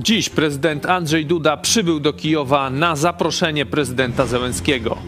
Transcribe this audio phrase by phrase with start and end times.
[0.00, 4.98] Dziś prezydent Andrzej Duda przybył do Kijowa na zaproszenie prezydenta Zełenskiego.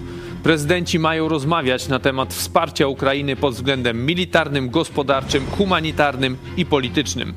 [0.42, 7.34] Prezydenci mają rozmawiać na temat wsparcia Ukrainy pod względem militarnym, gospodarczym, humanitarnym i politycznym.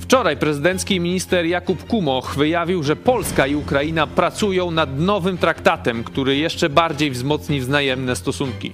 [0.00, 6.36] Wczoraj prezydencki minister Jakub Kumoch wyjawił, że Polska i Ukraina pracują nad nowym traktatem, który
[6.36, 8.72] jeszcze bardziej wzmocni wzajemne stosunki.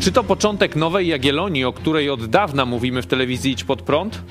[0.00, 4.22] Czy to początek nowej Jagiellonii, o której od dawna mówimy w telewizji Idź Pod Prąd?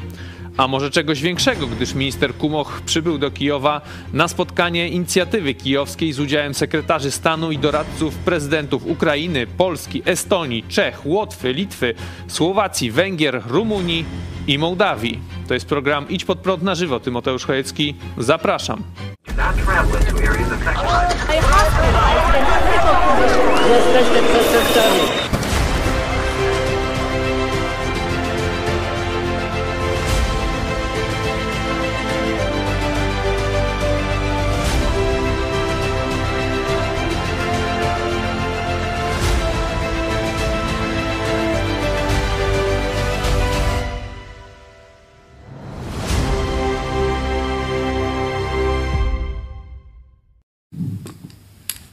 [0.57, 3.81] A może czegoś większego, gdyż minister Kumoch przybył do Kijowa
[4.13, 11.05] na spotkanie inicjatywy kijowskiej z udziałem sekretarzy stanu i doradców prezydentów Ukrainy, Polski, Estonii, Czech,
[11.05, 11.93] Łotwy, Litwy,
[12.27, 14.05] Słowacji, Węgier, Rumunii
[14.47, 15.19] i Mołdawii.
[15.47, 16.99] To jest program Idź Pod Prąd na żywo.
[16.99, 18.83] Tymoteusz Chojecki, zapraszam.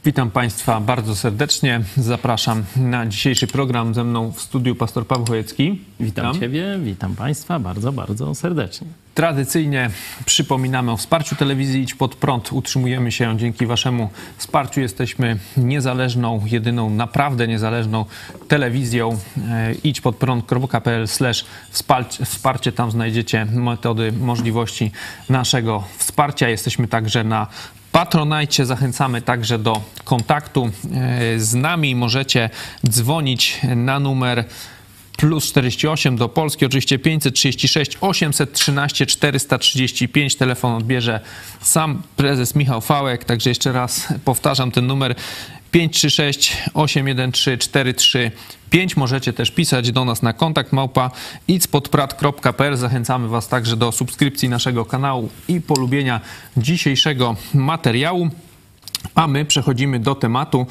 [0.05, 1.81] Witam Państwa bardzo serdecznie.
[1.97, 5.81] Zapraszam na dzisiejszy program ze mną w studiu pastor Paweł Chojecki.
[5.99, 8.87] Witam Ciebie, witam Państwa bardzo, bardzo serdecznie.
[9.15, 9.89] Tradycyjnie
[10.25, 12.51] przypominamy o wsparciu telewizji Idź Pod Prąd.
[12.53, 14.81] Utrzymujemy się dzięki Waszemu wsparciu.
[14.81, 18.05] Jesteśmy niezależną, jedyną naprawdę niezależną
[18.47, 19.17] telewizją.
[19.49, 21.07] E, idź pod prąd.pl
[22.23, 22.71] wsparcie.
[22.71, 24.91] Tam znajdziecie metody, możliwości
[25.29, 26.49] naszego wsparcia.
[26.49, 27.47] Jesteśmy także na
[27.91, 28.65] Patronajcie.
[28.65, 31.95] Zachęcamy także do kontaktu e, z nami.
[31.95, 32.49] Możecie
[32.89, 34.45] dzwonić na numer
[35.17, 40.35] plus 48 do Polski, oczywiście 536 813 435.
[40.35, 41.19] Telefon odbierze
[41.61, 45.15] sam prezes Michał Fałek, także jeszcze raz powtarzam ten numer
[45.71, 48.97] 536 813 435.
[48.97, 51.11] Możecie też pisać do nas na kontakt małpa
[51.47, 52.77] itspodprat.pl.
[52.77, 56.21] Zachęcamy Was także do subskrypcji naszego kanału i polubienia
[56.57, 58.29] dzisiejszego materiału.
[59.15, 60.67] A my przechodzimy do tematu,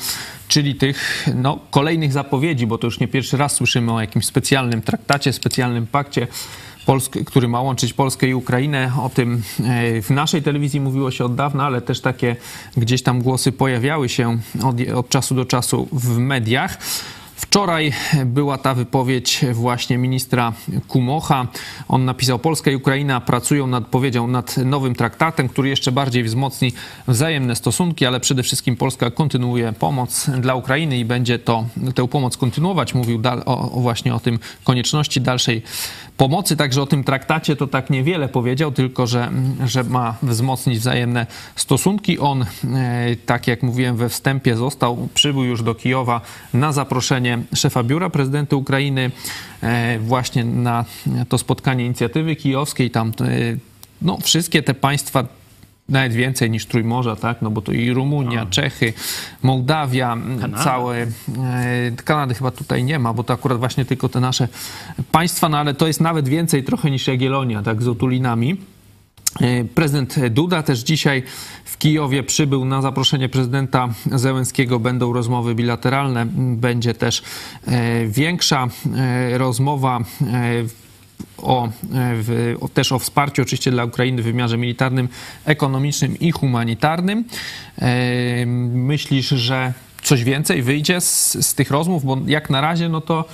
[0.49, 4.83] czyli tych no, kolejnych zapowiedzi, bo to już nie pierwszy raz słyszymy o jakimś specjalnym
[4.83, 6.27] traktacie, specjalnym pakcie,
[7.27, 8.93] który ma łączyć Polskę i Ukrainę.
[9.03, 12.37] O tym e, w naszej telewizji mówiło się od dawna, ale też takie
[12.77, 16.79] gdzieś tam głosy pojawiały się od, od czasu do czasu w mediach.
[17.39, 17.93] Wczoraj
[18.27, 20.53] była ta wypowiedź właśnie ministra
[20.89, 21.47] Kumocha.
[21.89, 26.73] On napisał: Polska i Ukraina pracują nad, powiedział, nad nowym traktatem, który jeszcze bardziej wzmocni
[27.09, 32.37] wzajemne stosunki, ale przede wszystkim Polska kontynuuje pomoc dla Ukrainy i będzie to tę pomoc
[32.37, 32.95] kontynuować.
[32.95, 35.63] Mówił o, o właśnie o tym konieczności dalszej
[36.19, 39.31] pomocy, także o tym traktacie to tak niewiele powiedział, tylko że,
[39.67, 42.19] że ma wzmocnić wzajemne stosunki.
[42.19, 42.47] On, e,
[43.27, 46.21] tak jak mówiłem we wstępie, został, przybył już do Kijowa
[46.55, 49.11] na zaproszenie szefa biura prezydenta Ukrainy
[49.63, 50.85] e, właśnie na
[51.29, 52.91] to spotkanie inicjatywy kijowskiej.
[52.91, 53.13] Tam e,
[54.03, 55.25] no, wszystkie te państwa
[55.89, 57.43] nawet więcej niż Trójmorza, tak?
[57.43, 58.93] No bo to i Rumunia, Czechy,
[59.43, 60.65] Mołdawia, Kanada.
[60.65, 60.97] całe.
[61.03, 61.07] E,
[62.05, 64.49] Kanady chyba tutaj nie ma, bo to akurat właśnie tylko te nasze
[65.13, 67.83] państwa, no ale to jest nawet więcej trochę niż Jagiellonia, tak?
[67.83, 68.57] Z otulinami.
[69.41, 71.23] E, prezydent Duda też dzisiaj
[71.65, 74.79] w Kijowie przybył na zaproszenie prezydenta Zełenskiego.
[74.79, 77.23] Będą rozmowy bilateralne, będzie też
[77.67, 78.69] e, większa
[79.33, 80.01] rozmowa
[81.39, 85.09] o, e, w, o, też o wsparciu oczywiście dla Ukrainy w wymiarze militarnym,
[85.45, 87.25] ekonomicznym i humanitarnym.
[87.79, 92.05] E, myślisz, że coś więcej wyjdzie z, z tych rozmów?
[92.05, 93.25] Bo jak na razie, no to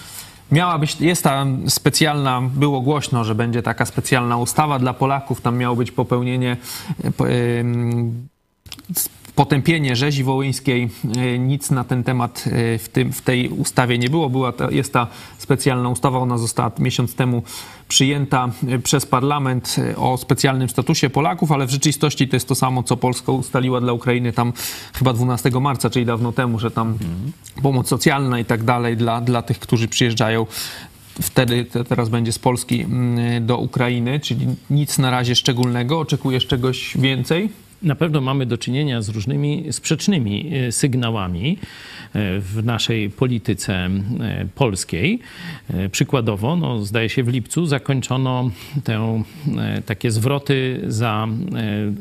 [0.52, 5.56] miała być, jest tam specjalna, było głośno, że będzie taka specjalna ustawa dla Polaków, tam
[5.56, 6.56] miało być popełnienie
[7.04, 7.10] e,
[9.34, 10.90] potępienie rzezi wołyńskiej.
[11.16, 14.30] E, nic na ten temat e, w, tym, w tej ustawie nie było.
[14.30, 15.06] Była ta, jest ta
[15.38, 17.42] specjalna ustawa, ona została miesiąc temu
[17.88, 22.82] przyjęta e, przez parlament o specjalnym statusie Polaków, ale w rzeczywistości to jest to samo,
[22.82, 24.52] co Polska ustaliła dla Ukrainy tam
[24.94, 27.32] chyba 12 marca, czyli dawno temu, że tam mhm.
[27.62, 30.46] pomoc socjalna i tak dalej dla, dla tych, którzy przyjeżdżają
[31.22, 36.00] wtedy teraz będzie z Polski mm, do Ukrainy, czyli nic na razie szczególnego.
[36.00, 37.50] Oczekujesz czegoś więcej?
[37.84, 41.58] Na pewno mamy do czynienia z różnymi sprzecznymi e, sygnałami
[42.12, 43.90] e, w naszej polityce e,
[44.54, 45.18] polskiej.
[45.92, 48.50] Przykładowo, no, zdaje się w lipcu zakończono
[48.84, 49.22] te
[49.86, 51.28] takie zwroty za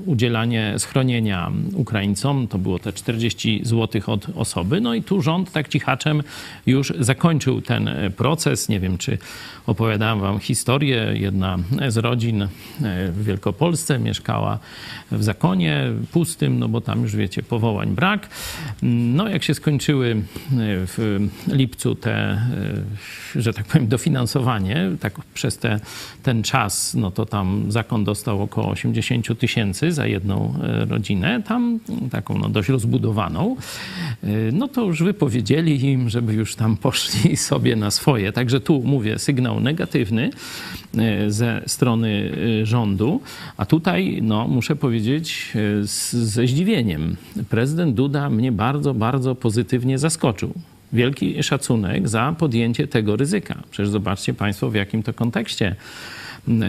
[0.06, 2.48] udzielanie schronienia Ukraińcom.
[2.48, 4.82] To było te 40 zł od osoby.
[4.82, 6.24] No i tu rząd tak cichaczem
[6.66, 8.70] już zakończył ten proces.
[8.70, 9.18] Nie wiem, czy
[9.68, 11.14] opowiadałem wam historię.
[11.14, 11.58] Jedna
[11.88, 12.48] z rodzin
[13.10, 14.60] w Wielkopolsce mieszkała
[15.12, 15.73] w zakonie
[16.12, 18.30] pustym, no bo tam już wiecie, powołań brak.
[18.82, 20.22] No jak się skończyły e,
[20.88, 22.14] w lipcu te,
[23.36, 25.80] e, że tak powiem, dofinansowanie, tak przez te,
[26.24, 31.80] ten czas, no to tam zakon dostał około 80 tysięcy za jedną e, rodzinę, tam
[32.12, 33.56] taką no, dość rozbudowaną,
[34.54, 38.32] no to już wypowiedzieli im, żeby już tam poszli sobie na swoje.
[38.32, 40.30] Także tu mówię, sygnał negatywny
[41.28, 42.32] ze strony
[42.64, 43.22] rządu,
[43.58, 45.54] a tutaj, no muszę powiedzieć,
[45.84, 47.16] z, ze zdziwieniem.
[47.50, 50.54] Prezydent Duda mnie bardzo, bardzo pozytywnie zaskoczył.
[50.94, 53.64] Wielki szacunek za podjęcie tego ryzyka.
[53.72, 55.76] Przecież zobaczcie Państwo, w jakim to kontekście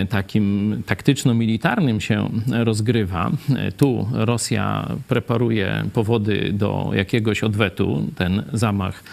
[0.09, 2.31] takim taktyczno-militarnym się
[2.65, 3.31] rozgrywa.
[3.77, 8.07] Tu Rosja preparuje powody do jakiegoś odwetu.
[8.17, 9.05] Ten zamach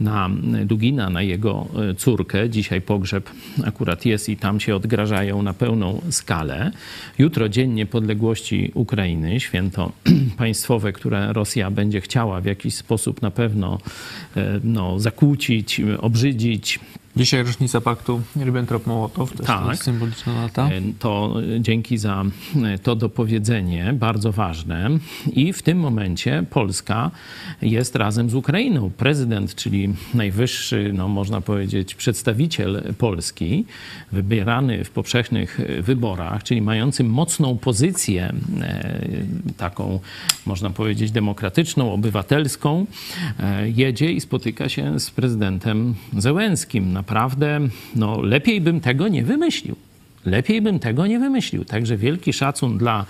[0.00, 0.30] na
[0.64, 1.66] Dugina, na jego
[1.96, 2.50] córkę.
[2.50, 3.30] Dzisiaj pogrzeb
[3.64, 6.70] akurat jest i tam się odgrażają na pełną skalę.
[7.18, 9.92] Jutro Dzień Niepodległości Ukrainy, święto
[10.36, 13.78] państwowe, które Rosja będzie chciała w jakiś sposób na pewno
[14.64, 16.80] no, zakłócić, obrzydzić,
[17.16, 19.68] Dzisiaj rocznica paktu Ribbentrop-Mołotow, to tak.
[19.70, 20.68] jest symboliczna data.
[20.68, 22.24] E, to dzięki za
[22.64, 24.90] e, to dopowiedzenie, bardzo ważne.
[25.32, 27.10] I w tym momencie Polska
[27.62, 28.90] jest razem z Ukrainą.
[28.96, 33.64] Prezydent, czyli najwyższy, no można powiedzieć, przedstawiciel Polski,
[34.12, 39.00] wybierany w powszechnych wyborach, czyli mający mocną pozycję, e,
[39.56, 40.00] taką,
[40.46, 42.86] można powiedzieć, demokratyczną, obywatelską,
[43.74, 47.60] jedzie i spotyka się z prezydentem Zełenskim na naprawdę
[47.96, 49.76] no, lepiej bym tego nie wymyślił.
[50.26, 51.64] Lepiej bym tego nie wymyślił.
[51.64, 53.06] Także wielki szacun dla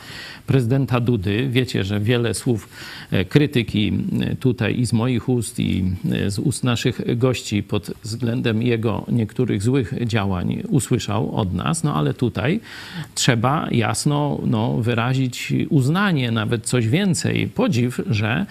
[0.47, 1.49] prezydenta Dudy.
[1.51, 2.69] Wiecie, że wiele słów
[3.11, 7.91] e, krytyki e, tutaj i z moich ust, i e, z ust naszych gości pod
[8.03, 12.61] względem jego niektórych złych działań usłyszał od nas, no ale tutaj
[13.15, 18.47] trzeba jasno no, wyrazić uznanie, nawet coś więcej, podziw, że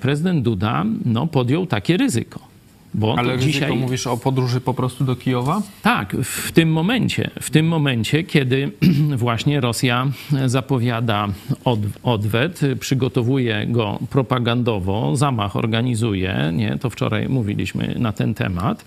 [0.00, 2.53] prezydent Duda no, podjął takie ryzyko.
[2.94, 5.62] Bo Ale dzisiaj mówisz o podróży po prostu do Kijowa?
[5.82, 8.70] Tak, w tym momencie, w tym momencie, kiedy
[9.16, 10.06] właśnie Rosja
[10.46, 11.28] zapowiada
[11.64, 18.84] od, odwet, przygotowuje go propagandowo, zamach organizuje, nie, to wczoraj mówiliśmy na ten temat.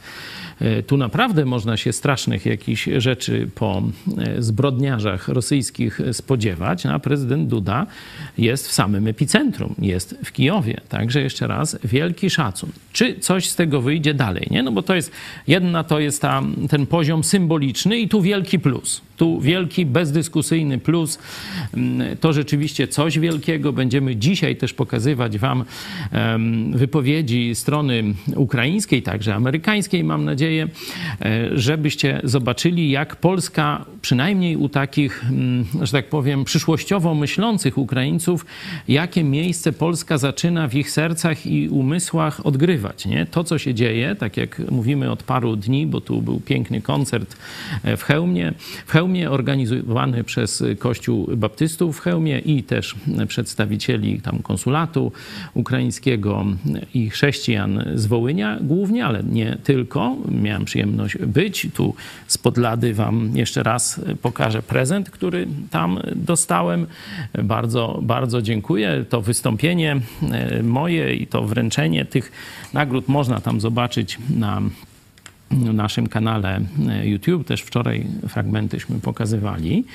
[0.61, 3.83] E, tu naprawdę można się strasznych jakichś rzeczy po
[4.17, 7.85] e, zbrodniarzach rosyjskich spodziewać, a prezydent Duda
[8.37, 10.81] jest w samym epicentrum, jest w Kijowie.
[10.89, 12.69] Także jeszcze raz wielki szacun.
[12.93, 14.47] Czy coś z tego wyjdzie dalej?
[14.51, 14.63] Nie?
[14.63, 15.11] No bo to jest,
[15.47, 19.01] jedna to jest ta, ten poziom symboliczny i tu wielki plus.
[19.17, 21.19] Tu wielki, bezdyskusyjny plus.
[21.73, 23.73] Mm, to rzeczywiście coś wielkiego.
[23.73, 25.65] Będziemy dzisiaj też pokazywać Wam
[26.71, 28.03] wypowiedzi strony
[28.35, 30.67] ukraińskiej, także amerykańskiej, mam nadzieję, e,
[31.53, 38.45] żebyście zobaczyli, jak Polska, przynajmniej u takich, mm, że tak powiem, przyszłościowo myślących Ukraińców,
[38.87, 43.05] jakie miejsce Polska zaczyna w ich sercach i umysłach odgrywać.
[43.05, 43.25] Nie?
[43.25, 47.37] To, co się dzieje, tak jak mówimy od paru dni, bo tu był piękny koncert
[47.83, 48.53] e, w Chełmie,
[48.85, 52.95] w Chełmie, organizowany przez Kościół Baptystów w Chełmie i też
[53.27, 55.11] przedstawicieli tam konsulatu
[55.53, 56.45] ukraińskiego
[56.93, 60.15] i chrześcijan z Wołynia głównie, ale nie tylko.
[60.41, 61.67] Miałem przyjemność być.
[61.73, 61.95] Tu
[62.27, 66.87] z Podlady wam jeszcze raz pokażę prezent, który tam dostałem.
[67.43, 69.05] Bardzo, bardzo dziękuję.
[69.09, 69.99] To wystąpienie
[70.63, 72.31] moje i to wręczenie tych
[72.73, 74.61] nagród można tam zobaczyć na
[75.51, 79.85] naszym kanale e, YouTube, też wczoraj fragmentyśmy pokazywali.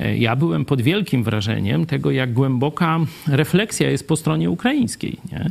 [0.00, 5.16] E, ja byłem pod wielkim wrażeniem tego, jak głęboka refleksja jest po stronie ukraińskiej.
[5.32, 5.50] Nie?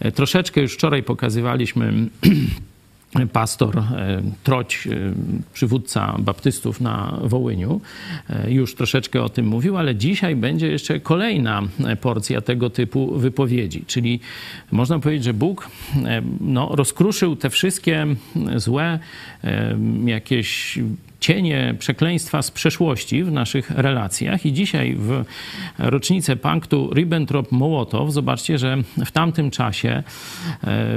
[0.00, 1.92] E, troszeczkę już wczoraj pokazywaliśmy
[3.32, 4.90] pastor e, Troć, e,
[5.52, 7.80] przywódca baptystów na Wołyniu,
[8.30, 11.62] e, już troszeczkę o tym mówił, ale dzisiaj będzie jeszcze kolejna
[12.00, 13.84] porcja tego typu wypowiedzi.
[13.86, 14.20] Czyli
[14.72, 15.70] można powiedzieć, że Bóg
[16.40, 18.06] no, rozkruszył te wszystkie
[18.56, 18.98] złe
[20.04, 20.78] jakieś
[21.20, 24.46] cienie przekleństwa z przeszłości w naszych relacjach.
[24.46, 25.24] I dzisiaj w
[25.78, 30.02] rocznicę paktu Ribbentrop-Mołotow, zobaczcie, że w tamtym czasie, e,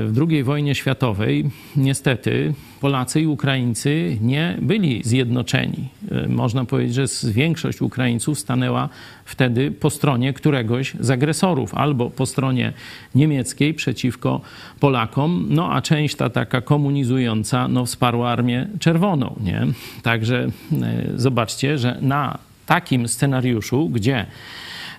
[0.06, 5.90] w II wojnie światowej, niestety Polacy i Ukraińcy nie byli zjednoczeni.
[6.12, 8.90] e, można powiedzieć, że większość Ukraińców stanęła
[9.26, 12.74] wtedy po stronie któregoś z agresorów, albo po stronie
[13.16, 14.42] niemieckiej przeciwko
[14.80, 19.36] Polakom, no a część ta taka komunizująca no, wsparła Armię Czerwoną.
[19.44, 19.68] Nie?
[20.04, 20.48] Także
[21.16, 24.26] zobaczcie, że na takim scenariuszu, gdzie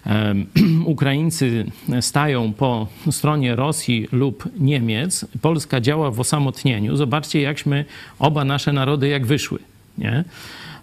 [0.85, 1.65] Ukraińcy
[2.01, 6.97] stają po stronie Rosji lub Niemiec, Polska działa w osamotnieniu.
[6.97, 7.85] Zobaczcie, jakśmy
[8.19, 9.59] oba nasze narody jak wyszły.
[9.99, 10.25] Nie?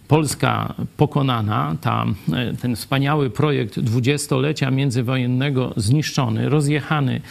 [0.10, 7.22] Polska pokonana, ta, e, ten wspaniały projekt dwudziestolecia międzywojennego zniszczony, rozjechany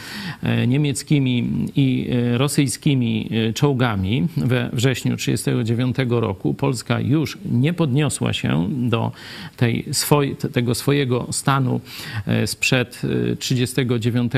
[0.43, 8.69] e, niemieckimi i e, rosyjskimi czołgami we wrześniu 1939 roku, Polska już nie podniosła się
[8.71, 9.13] do
[9.57, 11.81] tej swoj, tego swojego stanu
[12.47, 13.03] sprzed
[13.39, 14.33] 1939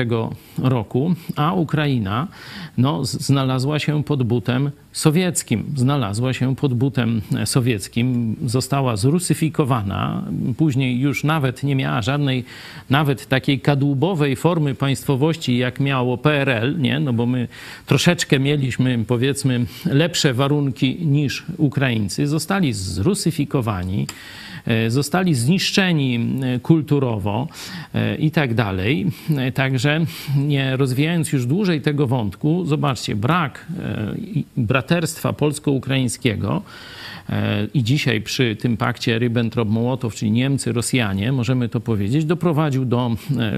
[0.57, 2.27] roku, a Ukraina
[2.81, 5.65] no, znalazła się pod butem sowieckim.
[5.75, 10.23] Znalazła się pod butem sowieckim, została zrusyfikowana,
[10.57, 12.43] później już nawet nie miała żadnej,
[12.89, 16.99] nawet takiej kadłubowej formy państwowości, jak miało PRL, nie?
[16.99, 17.47] no bo my
[17.85, 22.27] troszeczkę mieliśmy, powiedzmy, lepsze warunki niż Ukraińcy.
[22.27, 24.07] Zostali zrusyfikowani.
[24.67, 27.47] E, zostali zniszczeni e, kulturowo
[27.93, 29.07] e, i tak dalej.
[29.53, 30.05] Także
[30.37, 33.67] nie rozwijając już dłużej tego wątku, zobaczcie, brak
[34.57, 36.61] braterstwa polsko-ukraińskiego
[37.73, 43.15] i dzisiaj przy tym pakcie Ribbentrop-Mołotow, czyli Niemcy, Rosjanie, możemy to powiedzieć, doprowadził do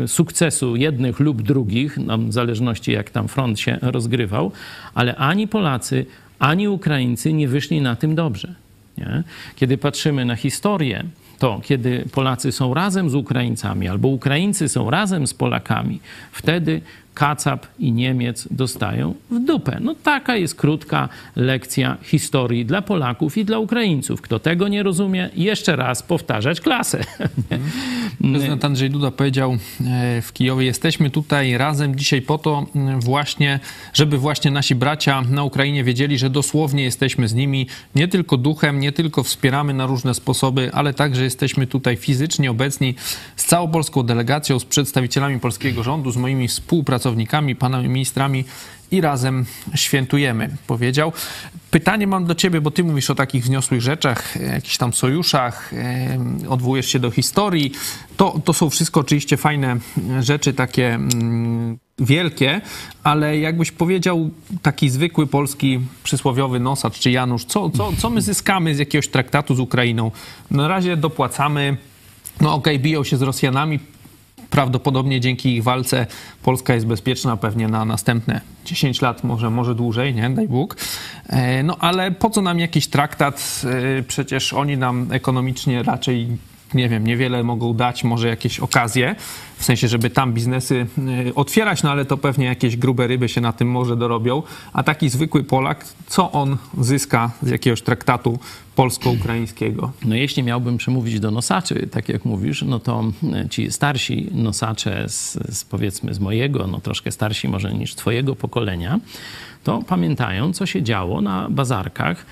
[0.08, 4.52] sukcesu jednych lub drugich, w zależności jak tam front się rozgrywał,
[4.94, 6.06] ale ani Polacy,
[6.40, 8.56] ani Ukraińcy nie wyszli na tym dobrze.
[8.98, 9.24] Nie?
[9.56, 11.04] Kiedy patrzymy na historię,
[11.40, 16.00] to kiedy Polacy są razem z Ukraińcami albo Ukraińcy są razem z Polakami,
[16.32, 16.82] wtedy
[17.14, 19.78] Kacap i Niemiec dostają w dupę.
[19.82, 24.22] No taka jest krótka lekcja historii dla Polaków i dla Ukraińców.
[24.22, 27.04] Kto tego nie rozumie, jeszcze raz powtarzać klasę.
[28.32, 32.66] Prezydent Andrzej Duda powiedział e, w Kijowie, jesteśmy tutaj razem dzisiaj po to
[33.00, 33.60] właśnie,
[33.94, 38.80] żeby właśnie nasi bracia na Ukrainie wiedzieli, że dosłownie jesteśmy z nimi, nie tylko duchem,
[38.80, 42.96] nie tylko wspieramy na różne sposoby, ale także jesteśmy tutaj fizycznie obecni
[43.36, 48.46] z całą polską delegacją, z przedstawicielami polskiego rządu, z moimi współpracownikami, pracownikami, panami ministrami
[48.92, 49.46] i razem
[49.76, 51.12] świętujemy, powiedział.
[51.72, 55.72] Pytanie mam do ciebie, bo ty mówisz o takich wzniosłych rzeczach, jakichś tam sojuszach,
[56.50, 57.72] odwołujesz się do historii.
[58.18, 59.78] To, to są wszystko oczywiście fajne
[60.20, 62.62] rzeczy, takie mm, wielkie,
[63.04, 64.30] ale jakbyś powiedział
[64.62, 69.56] taki zwykły polski przysłowiowy nosacz czy Janusz, co, co, co my zyskamy z jakiegoś traktatu
[69.56, 70.12] z Ukrainą?
[70.52, 71.78] Na razie dopłacamy,
[72.42, 73.80] no okej, okay, biją się z Rosjanami,
[74.54, 76.08] prawdopodobnie dzięki ich walce
[76.44, 80.30] Polska jest bezpieczna pewnie na następne 10 lat, może, może dłużej, nie?
[80.30, 80.76] Daj Bóg.
[81.28, 83.62] E, no ale po co nam jakiś traktat?
[84.00, 86.38] E, przecież oni nam ekonomicznie raczej
[86.74, 89.16] nie wiem, niewiele mogą dać, może jakieś okazje,
[89.58, 90.88] w sensie, żeby tam biznesy
[91.28, 94.44] y, otwierać, no ale to pewnie jakieś grube ryby się na tym może dorobią.
[94.74, 98.40] A taki zwykły Polak, co on zyska z jakiegoś traktatu
[98.76, 99.92] polsko-ukraińskiego?
[100.06, 103.04] No jeśli miałbym przemówić do nosaczy, tak jak mówisz, no to
[103.46, 108.36] y, ci starsi nosacze z, z powiedzmy z mojego, no troszkę starsi może niż twojego
[108.36, 109.00] pokolenia,
[109.64, 112.26] to pamiętają, co się działo na bazarkach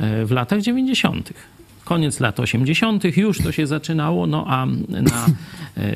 [0.00, 1.32] y, w latach 90
[1.86, 3.16] koniec lat 80.
[3.16, 5.26] już to się zaczynało, no a na,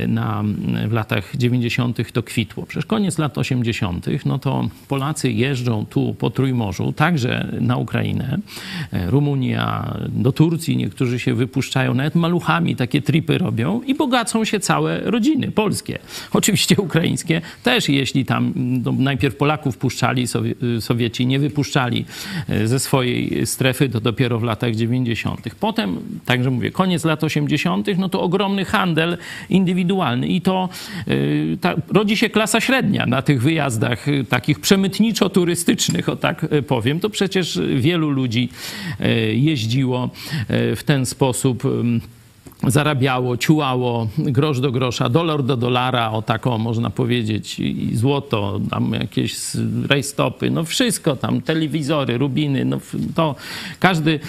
[0.09, 0.45] na,
[0.89, 2.13] w latach 90.
[2.13, 2.67] to kwitło.
[2.67, 8.39] Przecież koniec lat 80., no to Polacy jeżdżą tu po Trójmorzu, także na Ukrainę,
[9.07, 15.01] Rumunia, do Turcji, niektórzy się wypuszczają, nawet maluchami takie tripy robią i bogacą się całe
[15.01, 15.99] rodziny polskie.
[16.33, 20.27] Oczywiście ukraińskie też, jeśli tam no, najpierw Polaków puszczali,
[20.81, 22.05] Sowieci nie wypuszczali
[22.49, 25.41] e, ze swojej strefy, to dopiero w latach 90.
[25.61, 29.19] Potem potem, także mówię, koniec lat 80., no to ogromny handel
[29.51, 30.69] indywidualny i to
[31.09, 36.63] y, ta, rodzi się klasa średnia na tych wyjazdach y, takich przemytniczo-turystycznych, o tak y,
[36.63, 37.01] powiem.
[37.01, 38.49] To przecież wielu ludzi
[39.33, 40.11] jeździło
[40.49, 41.63] w ten sposób
[42.67, 48.93] zarabiało, ciułało grosz do grosza, dolar do dolara, o taką można powiedzieć, i złoto, tam
[48.93, 49.37] jakieś
[49.89, 52.79] rejstopy, no wszystko tam, telewizory, rubiny, no
[53.15, 53.35] to
[53.81, 54.21] każdy,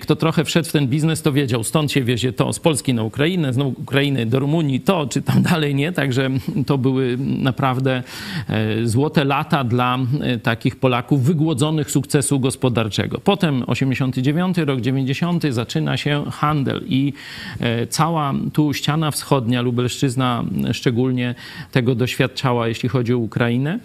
[0.00, 3.02] kto trochę wszedł w ten biznes, to wiedział, stąd się wiezie to z Polski na
[3.02, 6.30] Ukrainę, z Ukrainy do Rumunii, to czy tam dalej nie, także
[6.66, 8.02] to były naprawdę
[8.48, 13.20] e, złote lata dla e, takich Polaków wygłodzonych sukcesu gospodarczego.
[13.24, 17.12] Potem 89 rok, 90 zaczyna się handel i
[17.60, 21.34] e, cała tu ściana wschodnia, Lubelszczyzna szczególnie
[21.72, 23.78] tego doświadczała, jeśli chodzi o Ukrainę,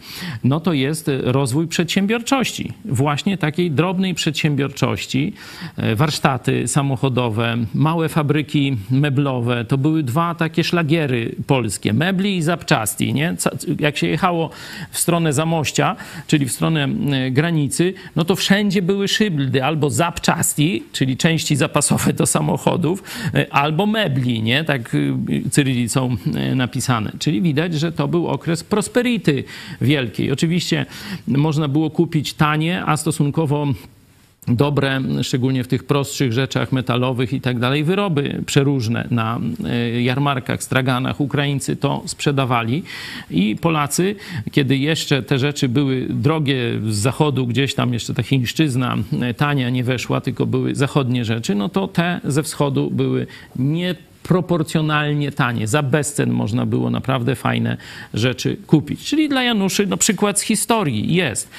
[0.43, 2.73] no to jest rozwój przedsiębiorczości.
[2.85, 5.33] Właśnie takiej drobnej przedsiębiorczości,
[5.95, 13.35] warsztaty samochodowe, małe fabryki meblowe, to były dwa takie szlagiery polskie, mebli i zapczasti, nie?
[13.79, 14.49] Jak się jechało
[14.91, 15.95] w stronę Zamościa,
[16.27, 16.87] czyli w stronę
[17.31, 23.03] granicy, no to wszędzie były szybly, albo zapczasti, czyli części zapasowe do samochodów,
[23.51, 24.63] albo mebli, nie?
[24.63, 24.95] Tak
[25.51, 26.17] cyrylicą
[26.55, 27.11] napisane.
[27.19, 29.43] Czyli widać, że to był okres prosperity
[29.81, 30.31] wielkiej.
[30.31, 30.85] Oczywiście
[31.27, 33.67] można było kupić tanie, a stosunkowo
[34.47, 40.63] dobre, szczególnie w tych prostszych rzeczach metalowych i tak dalej, wyroby przeróżne na e, jarmarkach,
[40.63, 41.21] straganach.
[41.21, 42.83] Ukraińcy to sprzedawali
[43.31, 44.15] i Polacy,
[44.51, 46.57] kiedy jeszcze te rzeczy były drogie
[46.89, 51.55] z zachodu, gdzieś tam jeszcze ta chińszczyzna e, tania nie weszła, tylko były zachodnie rzeczy,
[51.55, 53.95] no to te ze wschodu były nie
[54.27, 55.67] proporcjonalnie tanie.
[55.67, 57.77] Za bezcen można było naprawdę fajne
[58.13, 59.03] rzeczy kupić.
[59.05, 61.49] Czyli dla Januszy no, przykład z historii jest.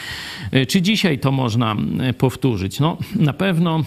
[0.52, 1.76] E, czy dzisiaj to można
[2.18, 2.80] powtórzyć?
[2.80, 3.82] No na pewno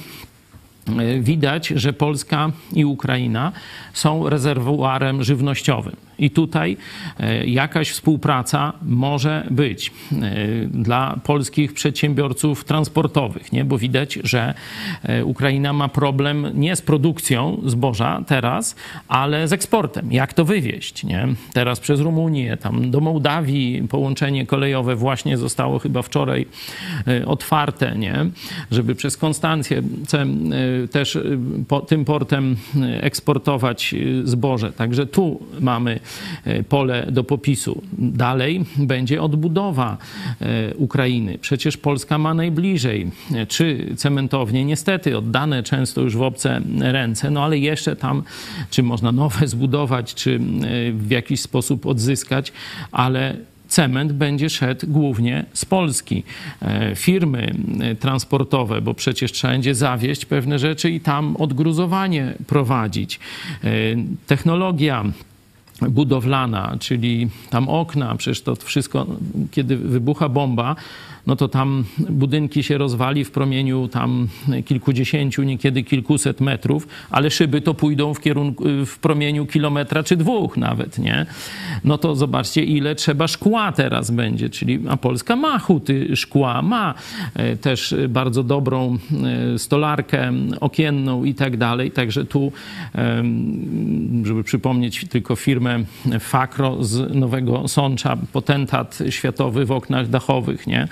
[0.88, 3.52] e, widać, że Polska i Ukraina
[3.94, 5.96] są rezerwuarem żywnościowym.
[6.22, 6.78] I tutaj
[7.20, 10.36] e, jakaś współpraca może być e,
[10.66, 13.66] dla polskich przedsiębiorców transportowych, nie?
[13.66, 14.54] bo widać, że
[15.04, 18.76] e, Ukraina ma problem nie z produkcją zboża teraz,
[19.08, 20.12] ale z eksportem.
[20.12, 21.04] Jak to wywieźć?
[21.04, 21.28] Nie?
[21.54, 26.46] Teraz przez Rumunię, tam do Mołdawii połączenie kolejowe właśnie zostało chyba wczoraj
[27.26, 28.26] otwarte, nie?
[28.72, 29.82] żeby przez Konstancję
[30.92, 31.18] też
[31.68, 32.56] po tym portem
[33.02, 34.72] eksportować zboże.
[34.72, 36.00] Także tu mamy
[36.70, 37.82] pole do popisu.
[37.94, 39.98] Dalej będzie odbudowa
[40.42, 41.38] e, Ukrainy.
[41.38, 47.44] Przecież Polska ma najbliżej e, czy cementownie, niestety oddane często już w obce ręce, no
[47.44, 48.24] ale jeszcze tam,
[48.70, 50.40] czy można nowe zbudować, czy
[50.94, 52.54] w jakiś sposób odzyskać,
[52.92, 53.36] ale
[53.68, 56.24] cement będzie szedł głównie z Polski.
[56.96, 57.56] Firmy
[58.00, 63.20] transportowe, bo przecież trzeba będzie zawieźć pewne rzeczy i tam odgruzowanie prowadzić.
[64.28, 65.04] Technologia
[65.90, 69.06] budowlana, czyli tam okna, przecież to wszystko,
[69.52, 70.76] kiedy wybucha bomba,
[71.28, 74.28] no to tam budynki się rozwali w promieniu tam
[74.66, 80.58] kilkudziesięciu, niekiedy kilkuset metrów, ale szyby to pójdą w, kierunku, w promieniu kilometra czy dwóch
[80.58, 81.26] nawet, nie?
[81.84, 86.94] No to zobaczcie, ile trzeba szkła teraz będzie, czyli a Polska ma huty szkła, ma
[87.34, 88.98] e, też bardzo dobrą
[89.54, 92.52] e, stolarkę okienną i tak dalej, także tu,
[94.24, 95.84] żeby przypomnieć tylko firmę
[96.20, 100.88] Fakro z Nowego Sącza, potentat światowy w oknach dachowych, nie?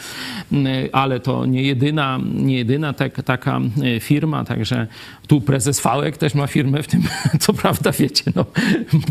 [0.92, 4.88] Ale to nie jedyna, nie jedyna tak, taka e, firma, także
[5.28, 7.04] tu prezes Fałek też ma firmę w tym,
[7.40, 8.46] co prawda wiecie, no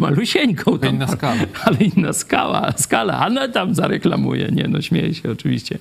[0.01, 0.79] malusieńką.
[0.79, 1.43] Tam, inna skala.
[1.65, 5.79] Ale inna skala, skala, a no tam zareklamuje, nie no śmieję się oczywiście.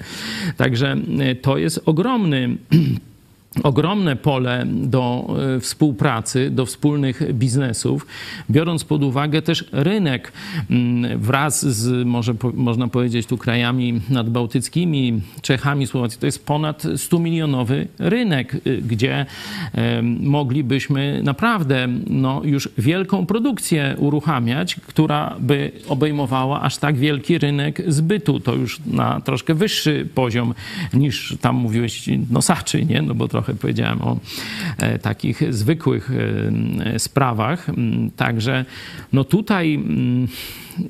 [0.58, 2.58] Także e, to jest ogromny
[3.64, 8.08] ogromne pole do e, współpracy, do wspólnych biznesów,
[8.50, 10.32] biorąc pod uwagę też rynek
[10.70, 16.20] mm, wraz z, może można powiedzieć, tu krajami nadbałtyckimi, Czechami, Słowacją.
[16.20, 19.26] To jest ponad 100 milionowy rynek, y, gdzie
[20.22, 28.40] moglibyśmy naprawdę no, już wielką produkcję uruchamiać, która by obejmowała aż tak wielki rynek zbytu.
[28.40, 30.54] To już na troszkę wyższy poziom
[30.94, 33.02] niż tam mówiłeś nosaczy, nie?
[33.02, 34.18] No bo trochę trochę powiedziałem o
[34.78, 36.12] e, takich zwykłych
[36.86, 37.70] e, sprawach.
[37.70, 38.66] Mm, także
[39.14, 40.28] no tutaj mm,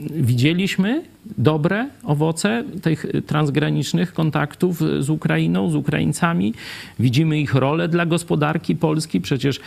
[0.10, 1.04] widzieliśmy
[1.38, 6.54] dobre owoce tych transgranicznych kontaktów z Ukrainą, z Ukraińcami.
[7.00, 9.21] Widzimy ich rolę dla gospodarki Polski.
[9.21, 9.60] Przecież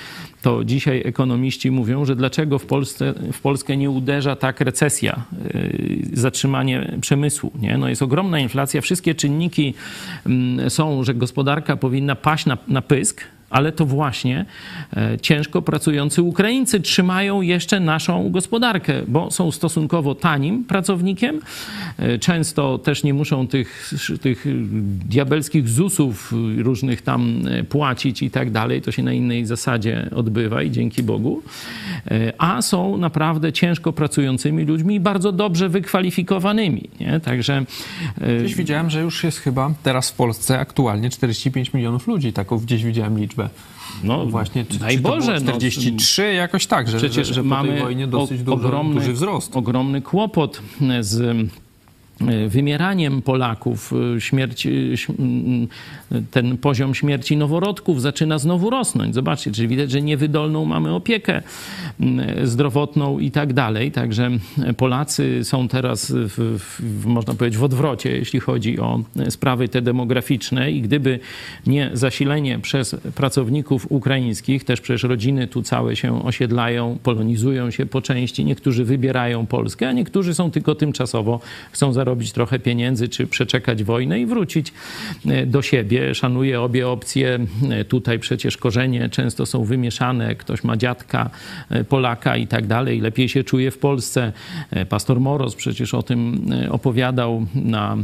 [0.43, 6.09] to dzisiaj ekonomiści mówią, że dlaczego w, Polsce, w Polskę nie uderza tak recesja, y,
[6.13, 7.53] zatrzymanie przemysłu.
[7.61, 7.79] Nie?
[7.79, 9.75] No jest ogromna inflacja, wszystkie czynniki
[10.27, 14.45] mm, są, że gospodarka powinna paść na, na pysk, ale to właśnie
[14.97, 21.41] e, ciężko pracujący Ukraińcy trzymają jeszcze naszą gospodarkę, bo są stosunkowo tanim pracownikiem.
[21.99, 24.45] E, często też nie muszą tych, tych
[25.09, 28.83] diabelskich ZUS-ów różnych tam e, płacić i tak dalej.
[28.83, 31.43] To się na innej zasadzie odbywa i dzięki Bogu.
[32.39, 36.89] A są naprawdę ciężko pracującymi ludźmi i bardzo dobrze wykwalifikowanymi.
[37.01, 37.21] Nie?
[37.21, 37.65] Także.
[38.39, 42.33] Gdzieś widziałem, że już jest chyba teraz w Polsce aktualnie 45 milionów ludzi.
[42.33, 43.71] Taką gdzieś widziałem liczbę liczbę.
[44.05, 48.07] No właśnie, czy, daj czy Boże, 43, no, jakoś tak, że, przecież że, że mamy
[48.07, 49.57] duży, ogromny, duży wzrost.
[49.57, 50.63] Ogromny kłopot
[51.01, 51.35] z e,
[52.49, 54.69] wymieraniem Polaków, e, śmierć,
[56.31, 59.15] ten poziom śmierci noworodków zaczyna znowu rosnąć.
[59.15, 61.43] Zobaczcie, czyli widać, że niewydolną mamy opiekę
[62.45, 63.93] zdrowotną i tak dalej.
[63.93, 64.31] Także
[64.77, 70.73] Polacy są teraz, w, w, można powiedzieć, w odwrocie, jeśli chodzi o sprawy te demograficzne
[70.73, 71.21] i gdyby
[71.67, 78.03] nie zasilenie przez pracowników ukraińskich, też przecież rodziny tu całe się osiedlają, polonizują się po
[78.03, 81.41] części, niektórzy wybierają Polskę, a niektórzy są tylko tymczasowo,
[81.73, 84.73] chcą zarobić trochę pieniędzy, czy przeczekać wojnę i wrócić
[85.27, 86.15] e, do siebie.
[86.15, 87.39] Szanuję obie opcje.
[87.71, 90.35] E, tutaj przecież korzenie często są wymieszane.
[90.35, 91.31] Ktoś ma dziadka
[91.71, 93.01] e, Polaka i tak dalej.
[93.01, 94.33] Lepiej się czuje w Polsce.
[94.89, 97.97] Pastor Moros przecież o tym opowiadał na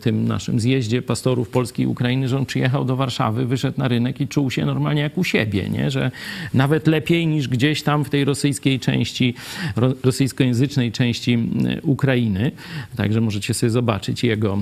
[0.00, 4.20] tym naszym zjeździe pastorów Polski i Ukrainy, że on przyjechał do Warszawy, wyszedł na rynek
[4.20, 5.90] i czuł się normalnie jak u siebie, nie?
[5.90, 6.10] że
[6.54, 9.34] nawet lepiej niż gdzieś tam w tej rosyjskiej części,
[10.02, 11.38] rosyjskojęzycznej części
[11.82, 12.52] Ukrainy.
[12.96, 14.58] Także możecie sobie zobaczyć jego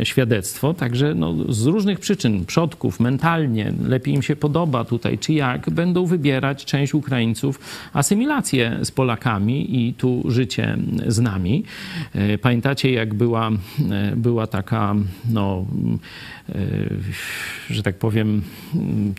[0.00, 0.74] e, świadectwo.
[0.74, 6.06] Także no, z różnych przyczyn, przodków, mentalnie, lepiej im się podoba tutaj, czy jak, będą
[6.06, 7.60] wybierać część Ukraińców
[7.92, 11.64] asymilację z Polakami i tu życie z nami.
[12.14, 13.50] E, pamiętacie, jak była,
[13.90, 14.94] e, była taka,
[15.30, 15.64] no,
[17.70, 18.42] że tak powiem,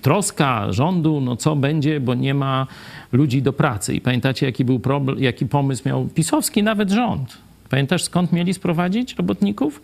[0.01, 2.67] troska rządu, no co będzie, bo nie ma
[3.11, 3.93] ludzi do pracy.
[3.93, 7.52] I pamiętacie, jaki był problem, jaki pomysł miał pisowski nawet rząd?
[7.69, 9.81] Pamiętasz, skąd mieli sprowadzić robotników?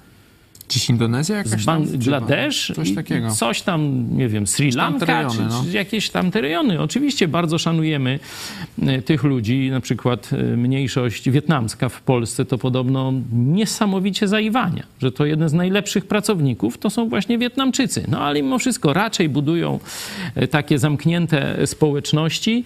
[0.69, 2.71] Gdzieś Indonezja jakaś Z Bangladesz?
[2.75, 3.31] Coś takiego.
[3.31, 5.63] Coś tam, nie wiem, Sri Lanka, rejony, czy, no.
[5.63, 6.81] czy, jakieś tam te rejony.
[6.81, 8.19] Oczywiście bardzo szanujemy
[8.81, 9.69] e, tych ludzi.
[9.71, 15.53] Na przykład e, mniejszość wietnamska w Polsce to podobno niesamowicie zaiwania, że to jeden z
[15.53, 18.05] najlepszych pracowników to są właśnie Wietnamczycy.
[18.07, 19.79] No ale mimo wszystko raczej budują
[20.35, 22.63] e, takie zamknięte społeczności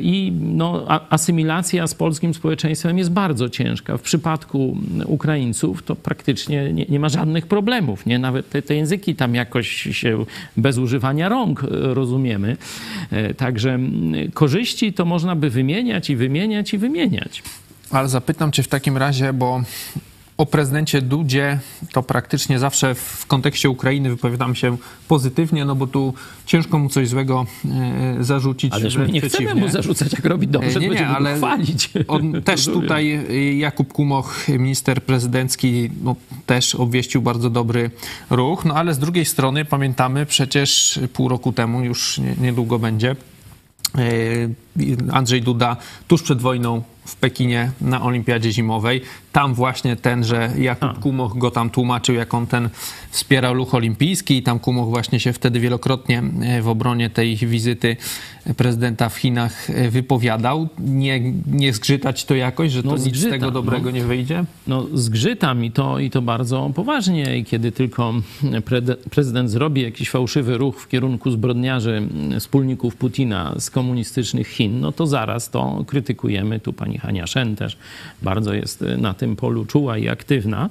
[0.00, 3.96] i no, asymilacja z polskim społeczeństwem jest bardzo ciężka.
[3.96, 8.06] W przypadku Ukraińców to praktycznie nie, nie ma żadnych żadnych problemów.
[8.06, 8.18] Nie?
[8.18, 10.24] Nawet te, te języki tam jakoś się
[10.56, 12.56] bez używania rąk e, rozumiemy.
[13.10, 13.78] E, także
[14.34, 17.42] korzyści to można by wymieniać i wymieniać i wymieniać.
[17.90, 19.62] Ale zapytam cię w takim razie, bo
[20.40, 21.58] o prezydencie Dudzie
[21.92, 24.76] to praktycznie zawsze w kontekście Ukrainy wypowiadam się
[25.08, 26.14] pozytywnie, no bo tu
[26.46, 27.46] ciężko mu coś złego
[28.20, 28.72] e, zarzucić.
[28.72, 31.90] Ale my nie chcemy mu zarzucać, jak robi dobrze, nie, nie, ale chwalić.
[32.08, 37.90] On też tutaj, e, Jakub Kumoch, minister prezydencki, no, też obwieścił bardzo dobry
[38.30, 43.16] ruch, no ale z drugiej strony pamiętamy przecież pół roku temu, już niedługo będzie,
[43.98, 44.02] e,
[45.12, 45.76] Andrzej Duda
[46.08, 49.02] tuż przed wojną w Pekinie na Olimpiadzie Zimowej.
[49.32, 51.00] Tam właśnie ten, że Jakub A.
[51.00, 52.68] Kumoch go tam tłumaczył, jak on ten
[53.10, 57.96] wspierał ruch olimpijski i tam Kumoch właśnie się wtedy wielokrotnie e, w obronie tej wizyty
[58.56, 60.68] prezydenta w Chinach e, wypowiadał.
[60.78, 64.04] Nie, nie zgrzytać to jakoś, że to no, nic zgrzyta, z tego dobrego no, nie
[64.04, 64.44] wyjdzie?
[64.66, 67.38] No zgrzyta mi to i to bardzo poważnie.
[67.38, 68.14] I kiedy tylko
[69.10, 75.06] prezydent zrobi jakiś fałszywy ruch w kierunku zbrodniarzy, wspólników Putina z komunistycznych Chin, no to
[75.06, 76.60] zaraz to krytykujemy.
[76.60, 77.76] Tu pani Hania Szen też
[78.22, 80.70] bardzo jest na tym polu czuła i aktywna.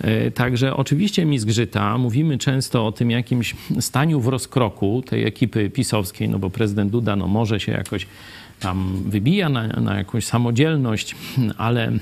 [0.00, 1.98] E, także oczywiście mi zgrzyta.
[1.98, 7.16] Mówimy często o tym jakimś staniu w rozkroku tej ekipy pisowskiej, no bo prezydent Duda
[7.16, 8.06] no może się jakoś
[8.60, 11.14] tam wybija na, na jakąś samodzielność,
[11.58, 11.92] ale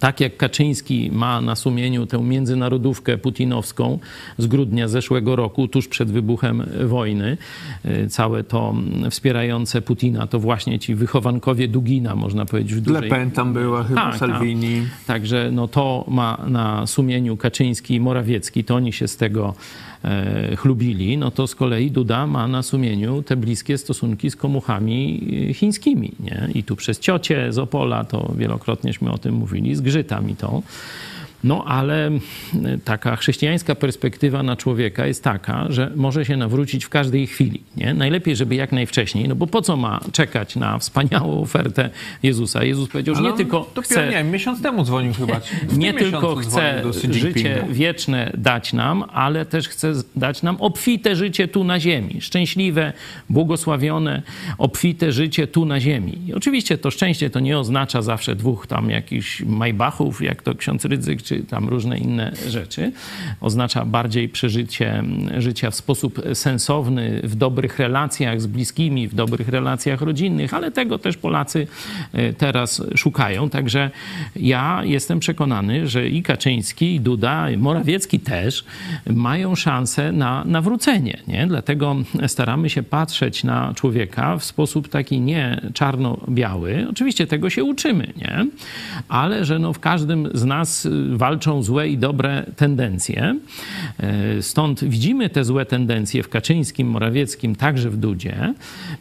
[0.00, 3.98] tak jak Kaczyński ma na sumieniu tę międzynarodówkę putinowską
[4.38, 7.36] z grudnia zeszłego roku, tuż przed wybuchem wojny,
[7.84, 8.74] y, całe to
[9.10, 13.02] wspierające Putina, to właśnie ci wychowankowie Dugina, można powiedzieć w dużej...
[13.02, 14.80] Le Pen tam była, chyba tak, Salvini.
[14.80, 15.06] Tak.
[15.06, 19.54] Także no to ma na sumieniu Kaczyński i Morawiecki, to oni się z tego
[20.56, 25.54] chlubili, no to z kolei Duda ma na sumieniu te bliskie stosunki z komuchami e,
[25.54, 26.12] chińskimi.
[26.20, 26.48] Nie?
[26.54, 30.62] I tu przez ciocię z Opola, to wielokrotnieśmy o tym mówili, zgrzyta mi to.
[31.44, 32.10] No ale
[32.84, 37.62] taka chrześcijańska perspektywa na człowieka jest taka, że może się nawrócić w każdej chwili.
[37.76, 37.94] Nie?
[37.94, 41.90] Najlepiej, żeby jak najwcześniej, no bo po co ma czekać na wspaniałą ofertę
[42.22, 42.64] Jezusa?
[42.64, 44.10] Jezus powiedział, że nie tylko chce...
[44.10, 45.40] Nie, miesiąc temu dzwonił chyba.
[45.76, 51.64] nie tylko chce życie wieczne dać nam, ale też chce dać nam obfite życie tu
[51.64, 52.20] na ziemi.
[52.20, 52.92] Szczęśliwe,
[53.30, 54.22] błogosławione,
[54.58, 56.18] obfite życie tu na ziemi.
[56.26, 60.84] I oczywiście to szczęście to nie oznacza zawsze dwóch tam jakichś majbachów, jak to ksiądz
[60.84, 62.92] Rydzyk czy tam różne inne rzeczy.
[63.40, 65.02] Oznacza bardziej przeżycie
[65.38, 70.98] życia w sposób sensowny, w dobrych relacjach z bliskimi, w dobrych relacjach rodzinnych, ale tego
[70.98, 71.66] też Polacy
[72.12, 73.50] e, teraz szukają.
[73.50, 73.90] Także
[74.36, 78.64] ja jestem przekonany, że i Kaczyński, i Duda, i Morawiecki też
[79.10, 81.18] mają szansę na nawrócenie.
[81.28, 81.46] Nie?
[81.46, 86.86] Dlatego staramy się patrzeć na człowieka w sposób taki nie czarno-biały.
[86.90, 88.46] Oczywiście tego się uczymy, nie?
[89.08, 90.88] ale że no w każdym z nas
[91.22, 93.38] walczą złe i dobre tendencje.
[94.00, 98.54] E, stąd widzimy te złe tendencje w Kaczyńskim, Morawieckim, także w Dudzie,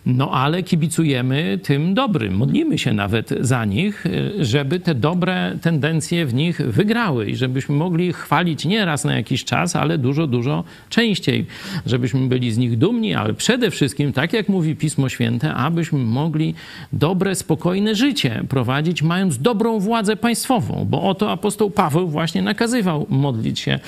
[0.05, 2.34] no ale kibicujemy tym dobrym.
[2.34, 7.75] Modlimy się nawet za nich, e, żeby te dobre tendencje w nich wygrały i żebyśmy
[7.75, 11.45] mogli chwalić nie raz na jakiś czas, ale dużo, dużo częściej.
[11.86, 16.53] Żebyśmy byli z nich dumni, ale przede wszystkim, tak jak mówi Pismo Święte, abyśmy mogli
[16.93, 23.60] dobre, spokojne życie prowadzić, mając dobrą władzę państwową, bo oto apostoł Paweł właśnie nakazywał modlić
[23.60, 23.80] się.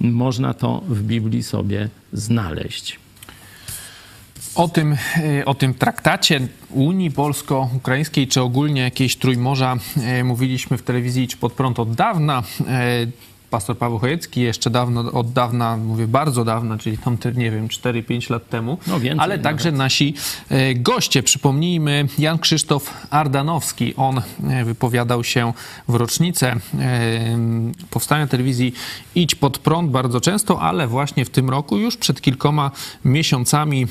[0.00, 2.98] Można to w Biblii sobie znaleźć.
[4.54, 6.40] O tym, e, o tym traktacie
[6.70, 12.42] Unii Polsko-Ukraińskiej, czy ogólnie jakiejś Trójmorza e, mówiliśmy w telewizji czy pod prąd od dawna.
[13.50, 18.30] Pastor Paweł Chojecki jeszcze dawno, od dawna, mówię bardzo dawna, czyli tam, nie wiem, 4-5
[18.30, 19.78] lat temu, No więcej ale także nawet.
[19.78, 20.14] nasi
[20.48, 21.22] e, goście.
[21.22, 25.52] Przypomnijmy, Jan Krzysztof Ardanowski, on e, wypowiadał się
[25.88, 27.38] w rocznicę e,
[27.90, 28.72] powstania telewizji
[29.14, 32.70] Idź Pod Prąd bardzo często, ale właśnie w tym roku, już przed kilkoma
[33.04, 33.86] miesiącami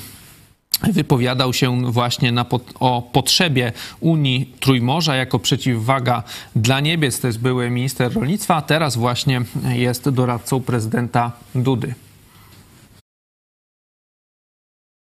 [0.92, 6.22] wypowiadał się właśnie pot- o potrzebie Unii Trójmorza jako przeciwwaga
[6.56, 7.20] dla Niebiec.
[7.20, 9.42] To jest były minister rolnictwa, a teraz właśnie
[9.74, 11.94] jest doradcą prezydenta Dudy.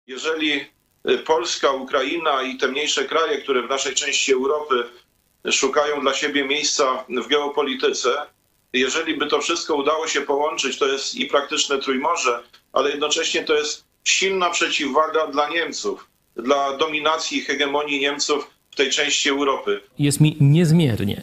[0.06, 0.60] jeżeli
[1.10, 4.74] y, Polska, Ukraina i te mniejsze kraje, które w naszej części Europy
[5.50, 8.10] szukają dla siebie miejsca w geopolityce,
[8.72, 13.54] jeżeli by to wszystko udało się połączyć, to jest i praktyczne trójmorze, ale jednocześnie to
[13.54, 19.80] jest silna przeciwwaga dla Niemców, dla dominacji i hegemonii Niemców w tej części Europy.
[19.98, 21.22] jest mi niezmiernie,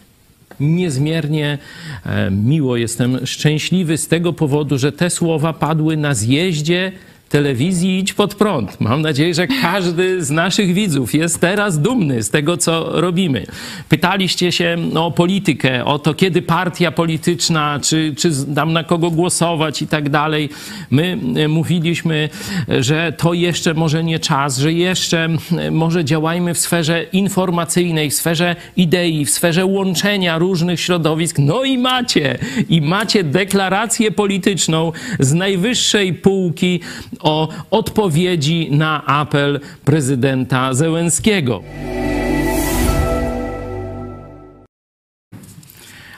[0.59, 1.57] niezmiernie
[2.05, 2.77] e, miło.
[2.77, 6.91] Jestem szczęśliwy z tego powodu, że te słowa padły na zjeździe
[7.31, 8.81] telewizji Idź Pod Prąd.
[8.81, 13.45] Mam nadzieję, że każdy z naszych widzów jest teraz dumny z tego, co robimy.
[13.89, 19.81] Pytaliście się o politykę, o to, kiedy partia polityczna, czy, czy tam na kogo głosować
[19.81, 20.49] i tak dalej.
[20.89, 22.29] My e, mówiliśmy,
[22.67, 28.13] że to jeszcze może nie czas, że jeszcze e, może działajmy w sferze informacyjnej, w
[28.13, 31.39] sferze idei, w sferze łączenia różnych środowisk.
[31.39, 32.37] No i macie,
[32.69, 36.79] i macie deklarację polityczną z najwyższej półki
[37.23, 41.61] o odpowiedzi na apel prezydenta Zełenskiego.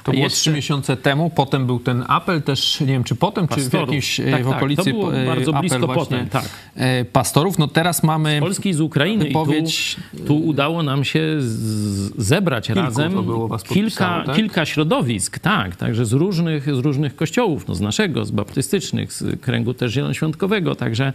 [0.04, 3.56] To było trzy miesiące temu, potem był ten apel też, nie wiem czy potem, czy
[3.56, 3.88] w Pastorów.
[3.88, 6.46] jakimś e, Tak, w tak, okolicy to było e, bardzo blisko potem, tak.
[6.76, 7.58] e, pastorów.
[7.58, 12.12] No teraz mamy Polski i z Ukrainy Wypowiedź- i tu, tu udało nam się z,
[12.18, 14.36] zebrać razem było was kilka, tak?
[14.36, 19.42] kilka środowisk, tak, także z różnych, z różnych kościołów, no z naszego, z baptystycznych, z
[19.42, 21.14] kręgu też zielonoświątkowego, także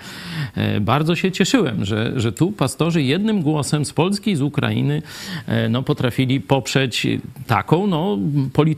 [0.80, 5.02] bardzo się cieszyłem, że, że tu pastorzy jednym głosem z Polski i z Ukrainy
[5.70, 7.06] no, potrafili poprzeć
[7.46, 8.18] taką no,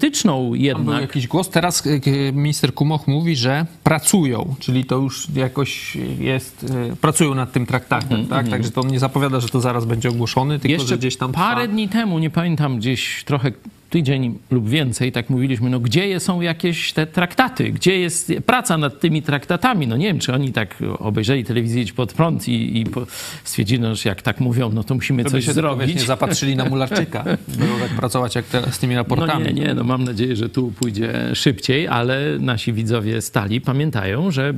[0.01, 1.49] polityczną Tam był jednak jakiś głos.
[1.49, 7.53] Teraz e, minister Kumoch mówi, że pracują, czyli to już jakoś jest, e, pracują nad
[7.53, 8.49] tym traktatem, tak?
[8.49, 11.33] Także to on nie zapowiada, że to zaraz będzie ogłoszony, tylko Jeszcze że gdzieś tam
[11.33, 13.53] parę dni temu, nie pamiętam, gdzieś trochę
[13.91, 19.01] tydzień lub więcej, tak mówiliśmy, no gdzie są jakieś te traktaty, gdzie jest praca nad
[19.01, 19.87] tymi traktatami?
[19.87, 22.87] No nie wiem, czy oni tak obejrzeli telewizję pod prąd i, i
[23.45, 25.95] stwierdzili, no, że jak tak mówią, no to musimy Żeby coś się zrobić.
[25.95, 27.25] nie zapatrzyli na Mularczyka.
[27.49, 29.45] Będą tak pracować jak teraz z tymi No raportami.
[29.45, 34.55] nie, nie, no mam nadzieję, że tu pójdzie szybciej, ale nasi widzowie stali pamiętają, że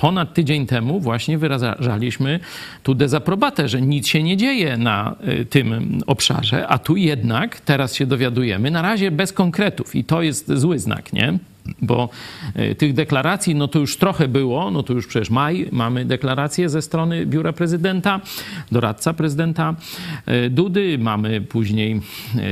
[0.00, 2.40] ponad tydzień temu właśnie wyrażaliśmy
[2.82, 7.94] tu dezaprobatę, że nic się nie dzieje na y, tym obszarze, a tu jednak teraz
[7.94, 11.38] się dowiadujemy, na razie bez konkretów i to jest zły znak, nie?
[11.82, 12.08] Bo
[12.58, 16.68] y, tych deklaracji, no to już trochę było, no to już przecież maj, mamy deklarację
[16.68, 18.20] ze strony biura prezydenta,
[18.72, 19.74] doradca prezydenta
[20.46, 22.00] y, Dudy, mamy później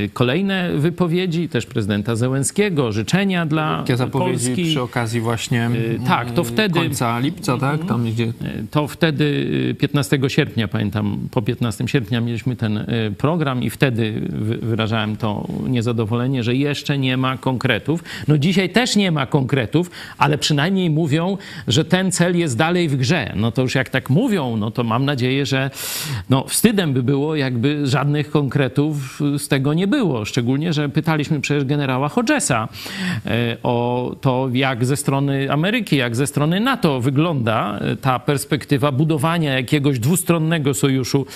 [0.05, 4.64] y, kolejne wypowiedzi, też prezydenta Zełenskiego, życzenia dla Takie zapowiedzi Polski.
[4.64, 5.71] przy okazji właśnie
[6.07, 7.85] tak, to wtedy- końca lipca, tak?
[7.85, 8.33] Tam gdzie
[8.71, 9.25] To wtedy
[9.71, 12.87] y, 15 sierpnia, pamiętam, po 15 sierpnia mieliśmy ten
[13.18, 18.05] program i wtedy wy- wyrażałem to niezadowolenie, że jeszcze nie ma konkretów.
[18.29, 22.97] No dzisiaj też nie ma konkretów, ale przynajmniej mówią, że ten cel jest dalej w
[22.97, 23.33] grze.
[23.37, 25.71] No to już jak tak mówią, no to mam nadzieję, że
[26.31, 30.25] no wstydem by było, jakby żadnych konkretów z tego nie było.
[30.25, 32.69] Szczególnie, że pytaliśmy przecież generała Hodgesa
[33.27, 38.93] e, o to, jak ze strony Ameryki, jak ze strony NATO wygląda e, ta perspektywa
[38.93, 41.27] budowania jakiegoś dwustronnego sojuszu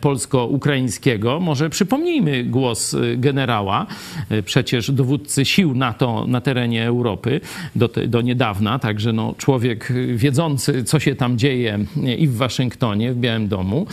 [0.00, 1.40] polsko-ukraińskiego.
[1.40, 3.86] Może przypomnijmy głos e, generała,
[4.44, 7.40] przecież dowódcy sił NATO na terenie Europy
[7.76, 11.78] do, te, do niedawna, także no, człowiek wiedzący, co się tam dzieje
[12.18, 13.86] i w Waszyngtonie, w Białym Domu,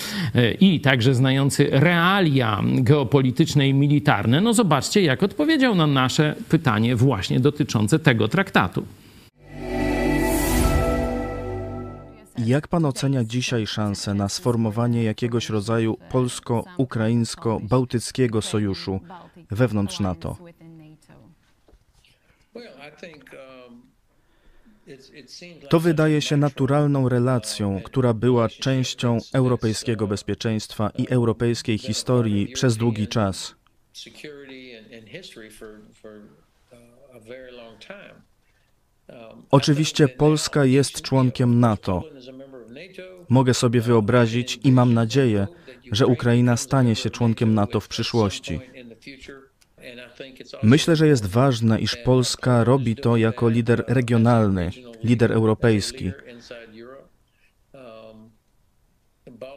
[0.60, 7.40] i także znający realia geopolityczne i militarne, no zobaczcie, jak odpowiedział na nasze pytanie właśnie
[7.40, 8.84] dotyczące tego traktatu.
[12.46, 19.00] Jak pan ocenia dzisiaj szansę na sformowanie jakiegoś rodzaju polsko-ukraińsko-bałtyckiego sojuszu
[19.52, 20.38] wewnątrz NATO?
[25.70, 33.08] To wydaje się naturalną relacją, która była częścią europejskiego bezpieczeństwa i europejskiej historii przez długi
[33.08, 33.56] czas.
[39.52, 42.04] Oczywiście Polska jest członkiem NATO.
[43.30, 45.48] Mogę sobie wyobrazić i mam nadzieję,
[45.92, 48.60] że Ukraina stanie się członkiem NATO w przyszłości.
[50.64, 54.72] Myślę, że jest ważne, iż Polska robi to jako lider regionalny,
[55.04, 56.12] lider europejski.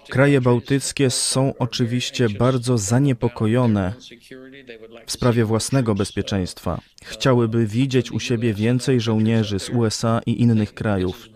[0.09, 3.93] Kraje bałtyckie są oczywiście bardzo zaniepokojone
[5.07, 6.81] w sprawie własnego bezpieczeństwa.
[7.05, 11.29] Chciałyby widzieć u siebie więcej żołnierzy z USA i innych krajów.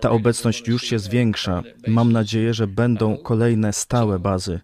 [0.00, 1.62] Ta obecność już się zwiększa.
[1.86, 4.60] Mam nadzieję, że będą kolejne stałe bazy.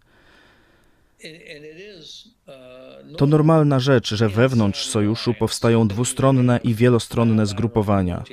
[3.19, 8.25] To normalna rzecz, że wewnątrz sojuszu powstają dwustronne i wielostronne zgrupowania.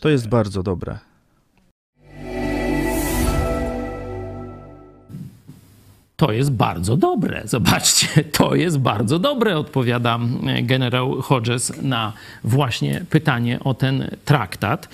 [0.00, 1.11] To jest bardzo dobre.
[6.22, 7.42] To jest bardzo dobre.
[7.44, 8.06] Zobaczcie,
[8.38, 12.12] to jest bardzo dobre, odpowiada e, generał Hodges na
[12.44, 14.88] właśnie pytanie o ten traktat.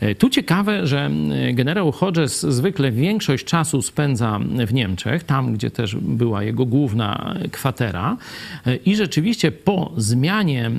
[0.00, 1.10] E, tu ciekawe, że
[1.48, 7.34] e, generał Hodges zwykle większość czasu spędza w Niemczech, tam gdzie też była jego główna
[7.52, 8.16] kwatera.
[8.84, 10.70] I rzeczywiście po zmianie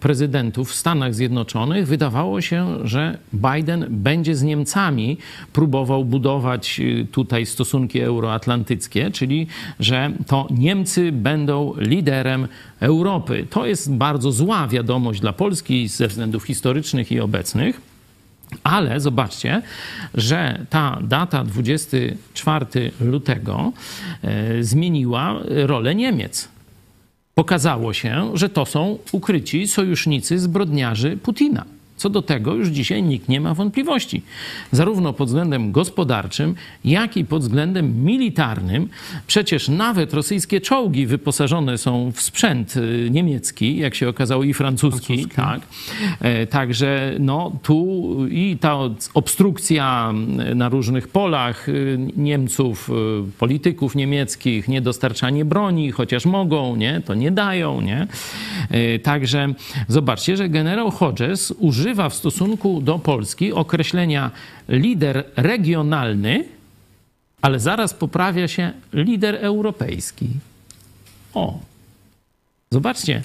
[0.00, 5.18] prezydentów w Stanach Zjednoczonych wydawało się, że Biden będzie z Niemcami
[5.52, 6.80] próbował budować
[7.12, 9.31] tutaj stosunki euroatlantyckie, czyli
[9.80, 12.48] że to Niemcy będą liderem
[12.80, 13.46] Europy.
[13.50, 17.80] To jest bardzo zła wiadomość dla Polski ze względów historycznych i obecnych.
[18.64, 19.62] Ale zobaczcie,
[20.14, 22.66] że ta data 24
[23.00, 23.72] lutego
[24.22, 26.48] e, zmieniła rolę Niemiec.
[27.34, 31.64] Pokazało się, że to są ukryci sojusznicy zbrodniarzy Putina.
[32.02, 34.22] Co do tego już dzisiaj nikt nie ma wątpliwości.
[34.72, 38.88] Zarówno pod względem gospodarczym, jak i pod względem militarnym.
[39.26, 45.06] Przecież nawet rosyjskie czołgi wyposażone są w sprzęt y, niemiecki, jak się okazało, i francuski.
[45.06, 45.36] francuski.
[45.36, 45.60] Tak.
[46.20, 47.86] E, także no, tu
[48.30, 48.78] i ta
[49.14, 50.12] obstrukcja
[50.54, 52.92] na różnych polach y, Niemców, y,
[53.38, 57.80] polityków niemieckich, niedostarczanie broni, chociaż mogą, nie, to nie dają.
[57.80, 58.06] Nie?
[58.70, 59.54] E, także
[59.88, 64.30] zobaczcie, że generał Hodges używa używa w stosunku do Polski określenia
[64.68, 66.44] lider regionalny,
[67.42, 70.28] ale zaraz poprawia się lider europejski.
[71.34, 71.58] O,
[72.70, 73.22] zobaczcie,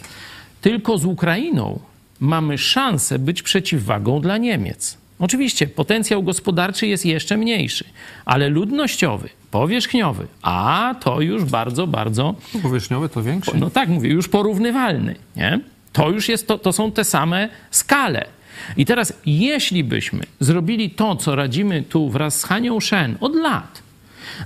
[0.61, 1.79] tylko z Ukrainą
[2.19, 4.97] mamy szansę być przeciwwagą dla Niemiec.
[5.19, 7.85] Oczywiście potencjał gospodarczy jest jeszcze mniejszy,
[8.25, 12.35] ale ludnościowy, powierzchniowy, a to już bardzo, bardzo.
[12.61, 13.51] Powierzchniowy to większy?
[13.55, 15.15] No tak mówię, już porównywalny.
[15.35, 15.59] Nie?
[15.93, 18.36] To już jest, to, to są te same skale.
[18.77, 23.86] I teraz, jeśli byśmy zrobili to, co radzimy tu wraz z Hanią Shen od lat,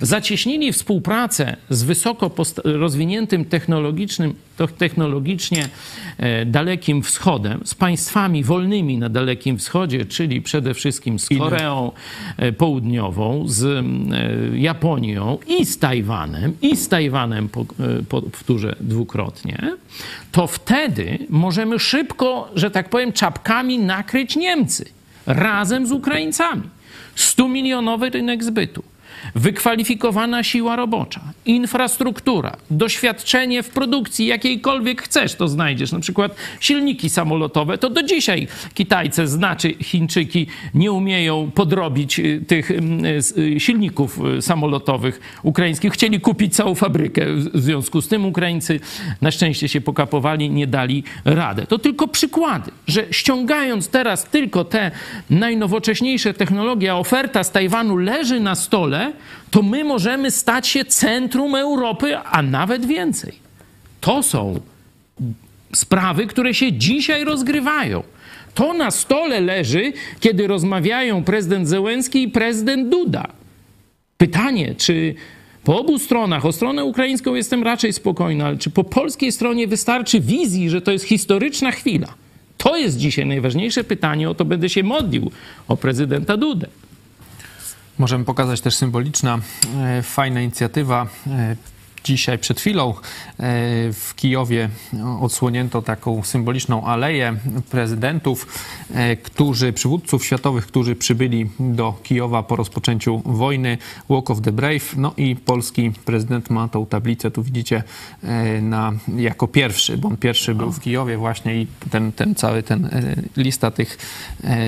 [0.02, 2.32] zacieśnili współpracę z wysoko
[2.64, 4.34] rozwiniętym technologicznym,
[4.78, 5.70] technologicznie
[6.18, 11.92] e, Dalekim Wschodem, z państwami wolnymi na Dalekim Wschodzie, czyli przede wszystkim z Koreą
[12.38, 13.84] e, Południową, z e,
[14.58, 17.50] Japonią i z Tajwanem, i z Tajwanem
[18.10, 19.72] powtórzę dwukrotnie,
[20.32, 24.86] to wtedy możemy szybko, że tak powiem, czapkami nakryć Niemcy
[25.26, 26.64] razem z Ukraińcami.
[27.16, 28.84] 100-milionowy rynek zbytu
[29.36, 35.92] wykwalifikowana siła robocza, infrastruktura, doświadczenie w produkcji jakiejkolwiek chcesz, to znajdziesz.
[35.92, 42.72] Na przykład silniki samolotowe, to do dzisiaj Kitajce, znaczy Chińczyki, nie umieją podrobić y, tych
[42.72, 43.06] mm,
[43.38, 45.94] y, silników y, samolotowych ukraińskich.
[45.94, 47.26] Chcieli kupić całą fabrykę.
[47.36, 48.80] W związku z tym Ukraińcy
[49.22, 51.68] na szczęście się pokapowali, nie dali radę.
[51.68, 54.92] To tylko przykłady, że ściągając teraz tylko te
[55.30, 59.11] najnowocześniejsze technologie, a oferta z Tajwanu leży na stole,
[59.52, 63.34] to my możemy stać się centrum Europy, a nawet więcej.
[64.02, 64.60] To są
[65.74, 68.04] sprawy, które się dzisiaj rozgrywają.
[68.54, 73.28] To na stole leży, kiedy rozmawiają prezydent Zełenski i prezydent Duda.
[74.18, 75.16] Pytanie, czy
[75.64, 80.20] Po obu stronach, o stronę ukraińską jestem raczej spokojny, ale czy po polskiej stronie wystarczy
[80.20, 82.08] wizji, że to jest historyczna chwila?
[82.58, 85.32] To jest dzisiaj najważniejsze pytanie, o to będę się modlił,
[85.68, 86.68] o prezydenta Dudę.
[87.98, 89.40] Możemy pokazać też symboliczna,
[89.78, 91.08] e, fajna inicjatywa.
[92.04, 92.94] Dzisiaj przed chwilą e,
[93.94, 94.70] w Kijowie
[95.22, 97.36] odsłonięto taką symboliczną aleję
[97.70, 98.48] prezydentów,
[98.94, 103.78] e, którzy, przywódców światowych, którzy przybyli do Kijowa po rozpoczęciu wojny.
[104.10, 104.98] Walk of the Brave.
[104.98, 107.84] No i polski prezydent ma tą tablicę, tu widzicie,
[108.24, 112.64] e, na, jako pierwszy, bo on pierwszy był w Kijowie właśnie i ten, ten cały
[112.64, 112.90] ten
[113.38, 113.98] lista tych,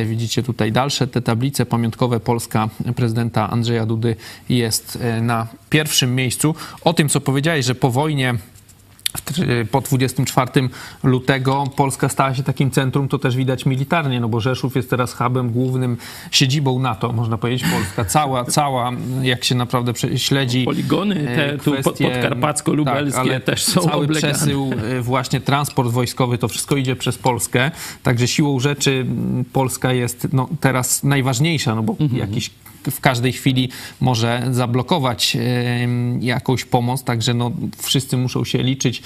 [0.05, 4.15] widzicie tutaj dalsze te tablice pamiątkowe Polska prezydenta Andrzeja Dudy
[4.49, 6.55] jest na pierwszym miejscu.
[6.83, 8.35] O tym, co powiedziałeś, że po wojnie
[9.71, 10.51] po 24
[11.03, 15.13] lutego Polska stała się takim centrum, to też widać militarnie, no bo Rzeszów jest teraz
[15.13, 15.97] hubem głównym,
[16.31, 18.05] siedzibą NATO, można powiedzieć, Polska.
[18.05, 24.03] Cała, cała, jak się naprawdę śledzi Poligony te tu kwestie, podkarpacko-lubelskie tak, też są cały
[24.05, 24.33] oblegane.
[24.33, 27.71] przesył, e, właśnie transport wojskowy, to wszystko idzie przez Polskę,
[28.03, 29.05] także siłą rzeczy
[29.53, 32.19] Polska jest no, teraz najważniejsza, no bo mhm.
[32.19, 32.51] jakiś
[32.91, 33.69] w każdej chwili
[34.01, 35.37] może zablokować
[36.19, 39.03] jakąś pomoc, także no, wszyscy muszą się liczyć.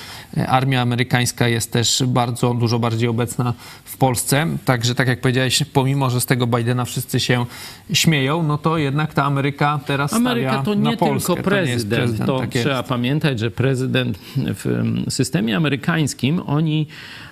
[0.48, 3.54] Armia amerykańska jest też bardzo, dużo bardziej obecna
[3.84, 7.46] w Polsce, także tak jak powiedziałeś, pomimo, że z tego Bidena wszyscy się
[7.94, 11.34] śmieją, no to jednak ta Ameryka teraz Ameryka to nie Polskę.
[11.34, 12.90] tylko prezydent, to, prezydent, to tak trzeba jest.
[12.90, 16.88] pamiętać, że prezydent w systemie amerykańskim, oni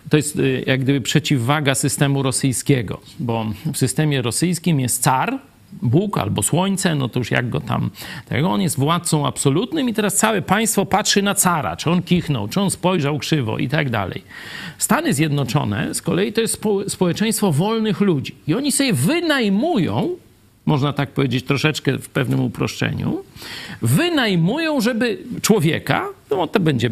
[0.09, 5.39] to jest y, jak gdyby przeciwwaga systemu rosyjskiego, bo w systemie rosyjskim jest car,
[5.81, 7.89] Bóg albo Słońce, no to już jak go tam...
[8.25, 12.47] Tego on jest władcą absolutnym i teraz całe państwo patrzy na cara, czy on kichnął,
[12.47, 14.23] czy on spojrzał krzywo i tak dalej.
[14.77, 20.15] Stany Zjednoczone z kolei to jest społeczeństwo wolnych ludzi i oni sobie wynajmują
[20.65, 23.23] można tak powiedzieć troszeczkę w pewnym uproszczeniu,
[23.81, 26.89] wynajmują, żeby człowieka, no to będzie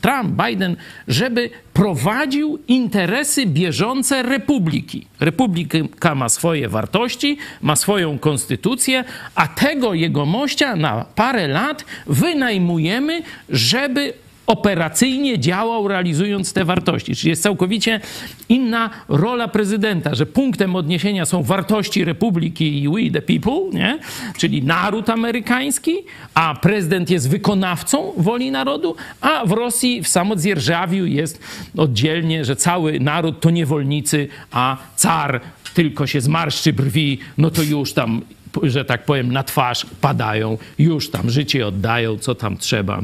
[0.00, 0.76] Trump, Biden,
[1.08, 5.06] żeby prowadził interesy bieżące republiki.
[5.20, 9.04] Republika ma swoje wartości, ma swoją konstytucję,
[9.34, 14.12] a tego jego mościa na parę lat wynajmujemy, żeby
[14.46, 17.16] operacyjnie działał, realizując te wartości.
[17.16, 18.00] Czyli jest całkowicie
[18.48, 23.98] inna rola prezydenta, że punktem odniesienia są wartości republiki i we the people, nie?
[24.38, 25.94] czyli naród amerykański,
[26.34, 31.40] a prezydent jest wykonawcą woli narodu, a w Rosji w samodzierżawiu jest
[31.76, 35.40] oddzielnie, że cały naród to niewolnicy, a car
[35.74, 38.22] tylko się zmarszczy brwi, no to już tam,
[38.62, 43.02] że tak powiem, na twarz padają, już tam życie oddają, co tam trzeba.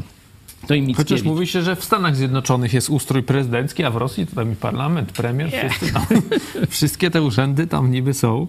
[0.67, 4.27] To im Chociaż mówi się, że w Stanach Zjednoczonych jest ustrój prezydencki, a w Rosji
[4.27, 6.05] to tam i parlament, premier, wszyscy tam,
[6.69, 8.47] wszystkie te urzędy tam niby są.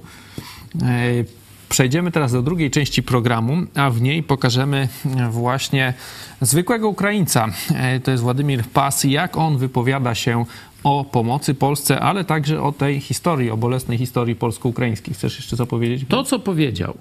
[0.83, 1.25] E,
[1.69, 4.89] przejdziemy teraz do drugiej części programu, a w niej pokażemy
[5.31, 5.95] właśnie
[6.41, 7.49] zwykłego Ukraińca.
[7.75, 10.45] E, to jest Władimir Pas, jak on wypowiada się
[10.85, 15.15] o pomocy Polsce, ale także o tej historii, o bolesnej historii polsko-ukraińskiej.
[15.15, 16.05] Chcesz jeszcze co powiedzieć?
[16.09, 16.95] To, co powiedział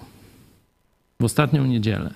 [1.20, 2.14] w ostatnią niedzielę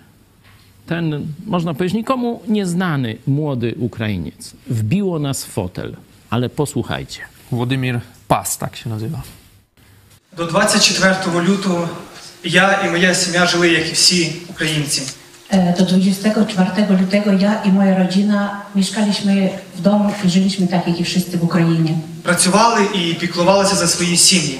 [0.87, 5.97] ten, można powiedzieć, nikomu nieznany młody Ukrainiec wbiło nas w fotel,
[6.31, 7.21] ale posłuchajcie.
[7.51, 9.23] Władimir Pas, tak się nazywa.
[10.37, 11.15] До 24
[11.49, 11.89] лютого
[12.45, 15.03] я і моя сім'я жили, як і всі українці.
[15.79, 21.37] До 24 лютого я і моя родина мешкалися вдома і жили так, як і всі
[21.41, 21.99] в Україні.
[22.23, 24.59] Працювали і піклувалися за свої сім'ї.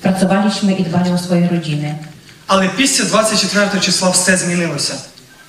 [0.00, 1.94] Працювалися і дбали про свої родини.
[2.46, 4.94] Але після 24 числа все змінилося.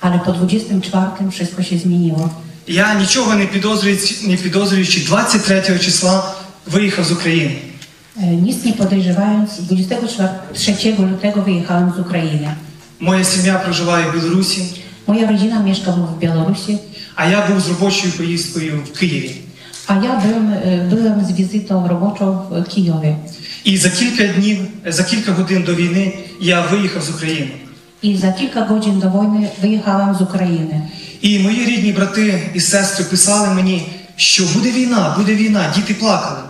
[0.02, 2.30] Ale po 24 wszystko się zmieniło.
[2.68, 6.34] Я нічого не підозрюючи, не підозрюючи 23 числа
[6.66, 7.54] виїхав з України.
[8.16, 12.54] Nic nie podejrzewając, 23 lutego wyjechałem z Ukrainy.
[13.00, 14.62] Моя сім'я проживає в Білорусі,
[15.06, 16.78] Moja rodzina mieszka w Białorusi,
[17.14, 19.34] а я був з робочою поїздкою в Києві.
[19.86, 20.46] a ja byłem,
[20.90, 23.16] byłem z wizytą roboczą w Kijowie.
[23.64, 27.50] І за кілька днів, за кілька годин до війни я виїхав з України.
[28.02, 30.82] І за кілька годин до війни виїхала з України.
[31.20, 36.40] І мої рідні брати і сестри писали мені, що буде війна, буде війна, діти плакали.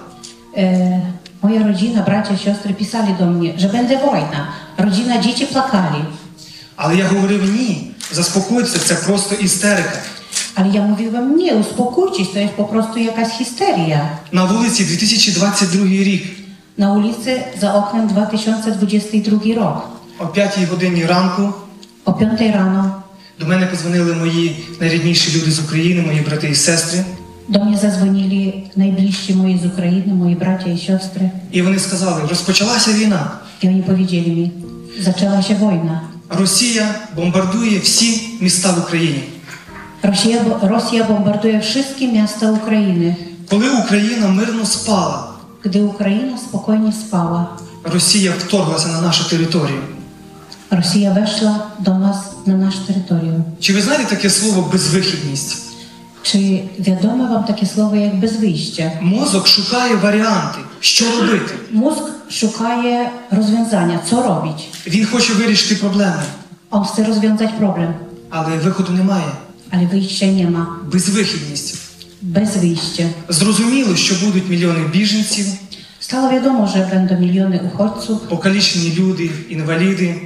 [0.56, 1.02] Е,
[1.42, 4.48] моя родина, браття, сестри писали до мене, що буде війна,
[4.78, 6.04] родина, діти плакали.
[6.76, 9.98] Але я говорив ні, заспокойтеся, це просто істерика.
[10.54, 14.18] Але я мовив вам, ні, успокойтесь, це просто якась істерія.
[14.32, 16.24] На вулиці 2022 рік.
[16.76, 19.56] На вулиці за окном 2022 рік.
[20.22, 21.52] О п'ятій годині ранку
[22.04, 23.02] о 5 рано
[23.40, 27.04] до мене позвонили мої найрідніші люди з України, мої брати і сестри.
[27.48, 31.30] До мене зазвонили найближчі мої з України, мої браття і сестри.
[31.52, 33.30] І вони сказали, розпочалася війна.
[33.60, 34.52] І вони повідомили мені,
[35.04, 36.02] почалася війна.
[36.28, 39.24] Росія бомбардує всі міста в Україні.
[40.02, 43.16] Росія, Росія бомбардує всі міста України.
[43.50, 45.28] Коли Україна мирно спала,
[45.62, 47.48] коли Україна спокійно спала,
[47.84, 49.82] Росія вторглася на нашу територію.
[50.76, 52.16] Росія вийшла до нас
[52.46, 53.44] на наш територію.
[53.60, 55.62] Чи ви знаєте таке слово безвихідність?
[56.22, 58.92] Чи відоме вам таке слово як безвище?
[59.00, 61.54] Мозок шукає варіанти, що робити.
[61.70, 64.00] Мозк шукає розв'язання.
[64.06, 64.68] Що робить?
[64.86, 66.22] Він хоче вирішити проблеми.
[66.70, 67.94] Он хоче розв'язати проблем.
[68.30, 69.32] Але виходу немає.
[69.70, 70.76] Але вище нема.
[70.92, 71.78] Безвихідність.
[72.22, 73.08] Безвище.
[73.28, 75.46] Зрозуміло, що будуть мільйони біженців.
[76.00, 78.18] Стало відомо, що будуть мільйони уходців.
[78.18, 80.20] Покалічені люди, інваліди.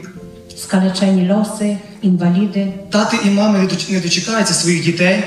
[0.63, 2.73] Скалечені лоси, інваліди.
[2.91, 5.25] Тати і мами не дочекаються своїх дітей.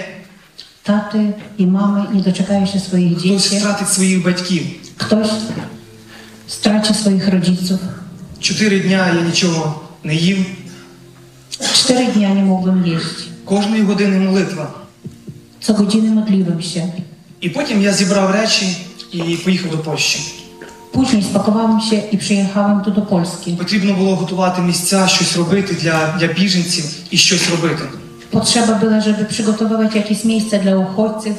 [0.83, 3.37] Тати і мами не дочекаються своїх дітей.
[3.37, 4.65] Хтось втратить своїх батьків.
[4.97, 5.31] Хтось
[6.47, 7.79] втратить своїх родичів.
[8.39, 10.45] Чотири дня я нічого не їв.
[11.73, 13.23] Чотири дня не могли їсти.
[13.45, 14.69] Кожної години молитва.
[15.61, 16.93] Це години модлівимося.
[17.41, 18.77] І потім я зібрав речі
[19.11, 20.38] і поїхав до Польщі.
[20.91, 23.51] Później spakowałem się i przyjechałem tu do Polski.
[23.57, 27.83] Потрібно було готувати місця, щось робити для, для біженців і щось робити.
[28.31, 31.35] Potrzeba była, żeby przygotowywać jakieś miejsce dla uchodźców.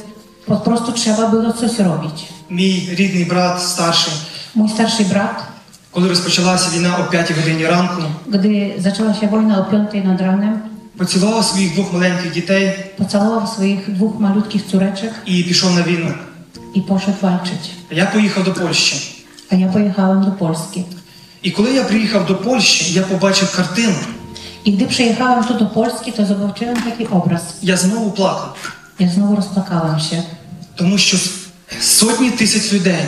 [0.47, 2.25] Po prostu trzeba było coś robić.
[2.51, 4.13] Мій рідний брат, старший,
[4.55, 5.43] Mój starszy brat,
[5.91, 10.61] коли розпочалася війна о 5 годині ранку, gdy zaczęła się wojna o 5 nad ranem,
[10.97, 16.11] поцілував своїх двох маленьких дітей pocałował swoich dwóch malutkich córeczek і pішов на війну.
[16.75, 17.63] i poszedł walczyć.
[17.91, 19.20] Я поїхав до Польщі.
[19.51, 20.85] А ja pojechałam do Polski.
[21.43, 23.95] І коли я приїхав до Польщі, я побачив картину.
[24.65, 27.43] І коли приїхала тут до Польщі, то побачила такий образ.
[27.63, 28.57] Я знову плакав.
[28.99, 30.23] Я знову розплакалася.
[30.75, 31.17] Тому що
[31.81, 33.05] сотні тисяч людей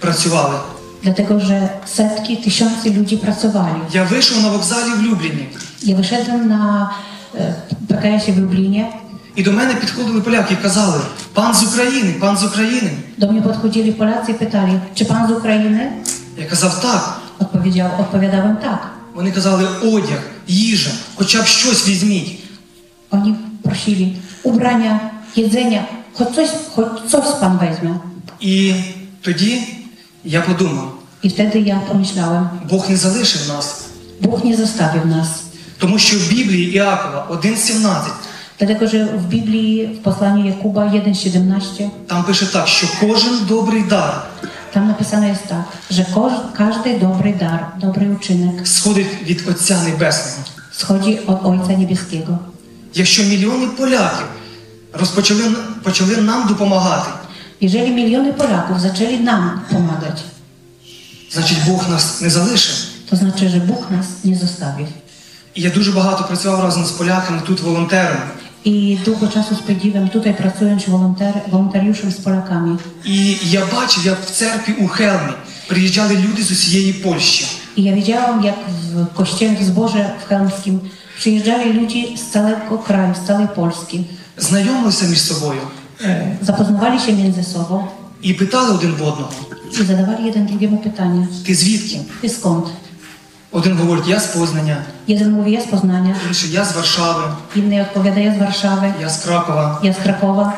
[0.00, 0.56] працювали.
[1.02, 3.80] Dlatego, że setki, tysiące ludzi pracowali.
[3.92, 5.46] Ja wyszedłem na wokzali w Lublinie.
[5.82, 6.90] Ja wyszedłem na
[7.88, 8.92] PKS-ie w Lublinie.
[9.36, 11.00] І до мене підходили поляки і казали,
[11.32, 12.90] пан з України, пан з України.
[13.16, 15.92] До мене підходили поляці і питали, чи пан з України?
[16.38, 17.20] Я казав так.
[17.40, 18.90] Відповідав, відповідав їм так.
[19.14, 22.38] Вони казали одяг, їжа, хоча б щось візьміть.
[23.10, 24.12] Вони просили
[24.42, 25.00] убрання,
[25.36, 28.00] їдзення, хоч щось, хоч щось пан візьме.
[28.40, 28.74] І
[29.20, 29.62] тоді
[30.24, 30.94] я подумав.
[31.22, 32.50] І тоді я помішляла.
[32.70, 33.84] Бог не залишив нас.
[34.20, 35.28] Бог не заставив нас.
[35.78, 37.94] Тому що в Біблії Іакова 1.17
[38.60, 44.22] Dlatego, że w Biblii, w Посланні Jakuba 1,17 Там пише так, що кожен добрий дар.
[44.72, 50.48] Там написано є так, що кож, кожен добрий дар, добрий учинок сходить від Отця Небесного.
[50.72, 52.38] Сходить від Отця Небесного.
[52.94, 54.26] Якщо мільйони поляків
[54.92, 55.42] розпочали
[55.82, 57.10] почали нам допомагати.
[57.60, 60.22] Якщо мільйони поляків почали нам допомагати.
[61.32, 62.74] Значить, Бог нас не залишив.
[63.10, 64.86] То значить, що Бог нас не заставив.
[65.54, 68.20] І я дуже багато працював разом з поляками тут волонтерами.
[68.64, 72.78] І довго часу сподіваємо, тут працюємо волонтер, волонтерівши з поляками.
[73.04, 75.32] І я бачив, як в церкві у Хелмі
[75.66, 77.46] приїжджали люди з усієї Польщі.
[77.76, 78.56] І я бачив, як
[78.92, 80.80] в костєлі збоже в Хелмським
[81.22, 84.04] приїжджали люди з цілого краю, з цілої Польщі.
[84.38, 85.60] Знайомилися між собою.
[86.04, 87.84] Е, запознавалися між собою.
[88.22, 89.32] І питали один в одного.
[89.72, 91.28] І задавали один другому питання.
[91.46, 92.00] Ти звідки?
[92.20, 92.66] Ти сконт?
[93.52, 97.24] Один говорить, я з Познання, Jeden mówi, ja z Poznania, інший я з Варшави,
[97.56, 99.80] inny odpowiada, ja z Warszawy, я з Кракова.
[99.82, 100.52] ja z Krakowa.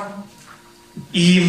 [1.12, 1.42] І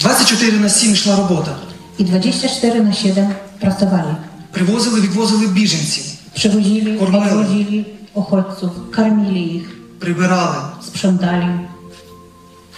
[0.00, 1.56] 24 на 7 йшла робота.
[1.98, 3.28] I 24 na 7
[3.60, 4.14] pracowali.
[4.52, 6.04] Привозили, відвозили біженців,
[6.34, 7.30] Przywozili, Kormyli.
[7.32, 7.84] odwozili
[8.14, 9.66] uchodźców, karmili ich,
[9.98, 10.56] прибирали.
[10.82, 11.58] sprzątali.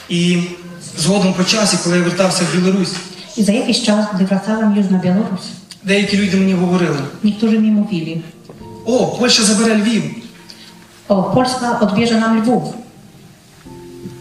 [0.09, 0.43] І
[0.99, 2.95] згодом по часі, коли я вертався в Білорусь,
[3.39, 5.41] I za jakiś czas, gdy wracałem już na Białoruś,
[5.87, 8.20] деякі люди мені говорили: niektórzy mi mówili,
[8.87, 10.03] О, Польща забере Львів.
[11.09, 12.74] o, Polska odbierze nam Lwów.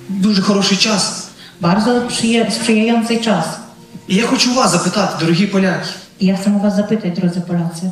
[0.10, 1.28] Дуже хороший час.
[1.62, 3.46] Bardzo przyje- sprzyjający czas.
[4.08, 5.88] І я хочу вас запитати, дорогі поляки,
[6.22, 7.92] I ja chcę u was zapytać, drodzy Polacy,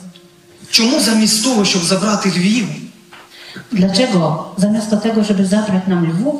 [0.71, 2.67] чому замість того, щоб забрати Львів,
[3.71, 6.35] dlaczego zamiast tego, żeby zabrać nam Lwów,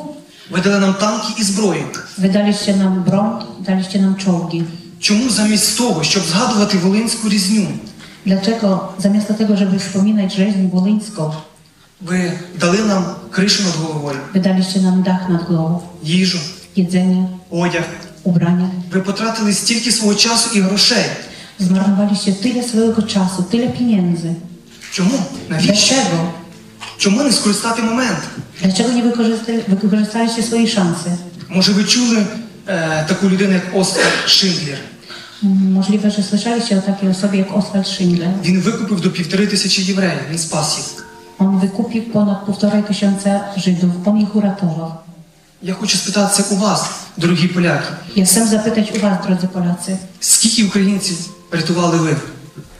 [0.50, 1.84] ви дали нам танки і зброю?
[2.18, 4.62] wydaliście nam broń, daliście nam czołgi?
[5.04, 7.66] Чому замість того, щоб згадувати Волинську різню,
[8.26, 11.34] Dlaczego zamiast tego, żeby wspominać rzeźnię wolyńską,
[12.00, 16.38] ви дали нам кришу над головою, wydaliście nam dach nad głową, їжу,
[16.76, 17.84] jedzenie, одяг?
[18.24, 18.68] ubrania?
[18.92, 21.04] Ви потратили стільки свого часу і грошей.
[21.58, 24.34] Zmarnowaliście tyle swojego czasu, tyle pieniędzy.
[24.92, 25.18] Чому?
[25.48, 25.94] Навіщо?
[25.94, 26.32] Dlaczego?
[26.98, 28.18] Чому не скористати момент?
[28.62, 31.10] Dlaczego nie wykorzysta- wykorzystaliście swojej szansy?
[31.48, 32.26] Може, ви чули
[32.68, 34.78] е, таку людину, як Оскар Шиндлер?
[35.44, 38.28] Mm, Możliwe, że słyszeliście o takiej osobie jak Oswald Schindler.
[38.42, 41.04] Він викупив до півтори тисячі євреїв, він спас їх.
[41.38, 44.90] On wykupił ponad półtora tysiąca Żydów, on ich uratował.
[45.62, 46.84] Я хочу спитатися у вас,
[47.16, 51.16] дорогі поляки, Ja chcę zapytać u was, drodzy Polacy, скільки українців
[51.52, 52.16] врятували ви?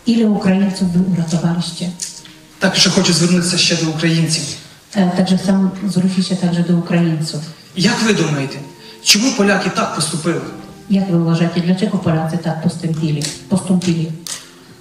[0.07, 1.91] ile Ukraińców wy uratowaliście?
[2.59, 4.43] Також я хочу звернутися ще до українців.
[4.97, 7.41] E, Także chcę zwrócić się także do Ukraińców.
[7.77, 8.57] Як ви думаєте,
[9.05, 10.41] чому поляки так поступили?
[10.91, 13.23] Jak wy uważacie, dlaczego Polacy tak postąpili?
[13.49, 14.13] postąpili?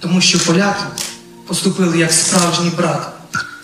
[0.00, 0.84] Тому що поляки
[1.48, 3.10] поступили як справжній брат,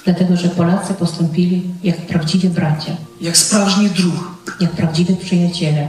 [0.05, 4.31] Dlatego, że Polacy postąpili jak prawdziwi bracia, як справжній друг.
[4.61, 5.89] jak prawdziwi przyjaciele.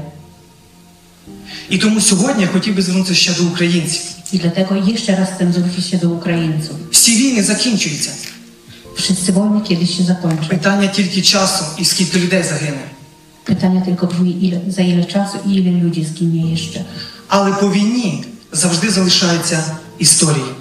[1.69, 4.01] І тому сьогодні я хотів би звернутися ще до українців.
[4.33, 6.75] I dlatego jeszcze raz chcę zwrócić się do Ukraińców.
[6.91, 8.11] Всі війни закінчуються.
[8.95, 10.47] Wszyscy wojny kiedyś się zakończą.
[10.47, 12.83] Питання тільки часу і скільки людей загине.
[13.51, 16.83] Pytanie tylko brzmi, ile, za ile czasu i ile ludzi zginie jeszcze.
[17.27, 19.63] Але по війні завжди залишаються
[19.99, 20.51] історії.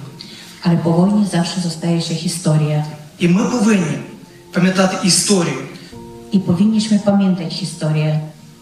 [0.62, 2.84] Ale po wojnie zawsze zostaje się historia.
[3.18, 3.98] І ми повинні
[4.52, 5.58] пам'ятати історію,
[6.32, 8.20] I powinniśmy pamiętać historię,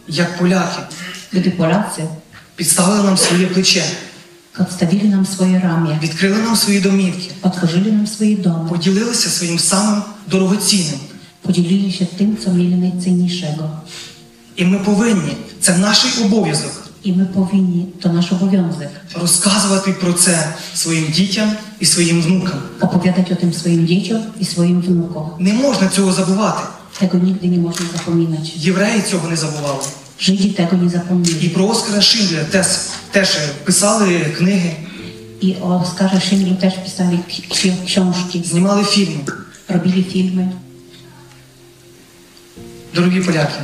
[0.09, 0.83] як поляки
[1.33, 2.03] gdy Polacy
[2.57, 3.85] підставили нам своє плече,
[4.59, 10.03] odstawili nam swoje ramię, відкрили нам свої домівки, otworzyli nam swoje domy, поділилися своїм самим
[10.31, 11.01] дорогоцінним.
[11.49, 13.71] podzielili się tym, co mieli najcenniejszego.
[14.59, 16.85] І ми повинні, це наш обов'язок.
[17.03, 18.89] І ми повинні, то наш обов'язок,
[19.21, 22.59] розказувати про це своїм дітям і своїм внукам.
[22.81, 25.31] Оповідати тим своїм дітям і своїм внукам.
[25.39, 26.63] Не можна цього забувати.
[26.99, 28.53] Tego nigdy nie można zapominać.
[28.57, 29.85] Євреї цього не забували.
[30.21, 31.39] Жиді tego не запомнили.
[31.43, 32.67] І про Оскара Шиндлера теж,
[33.11, 33.29] теж
[33.65, 34.77] писали книги.
[35.41, 37.19] І Оскара Шиндлера теж писали
[37.87, 38.45] książki.
[38.45, 39.21] Знімали фільми.
[39.69, 40.53] Робили фільми.
[42.95, 43.61] Дорогі поляки,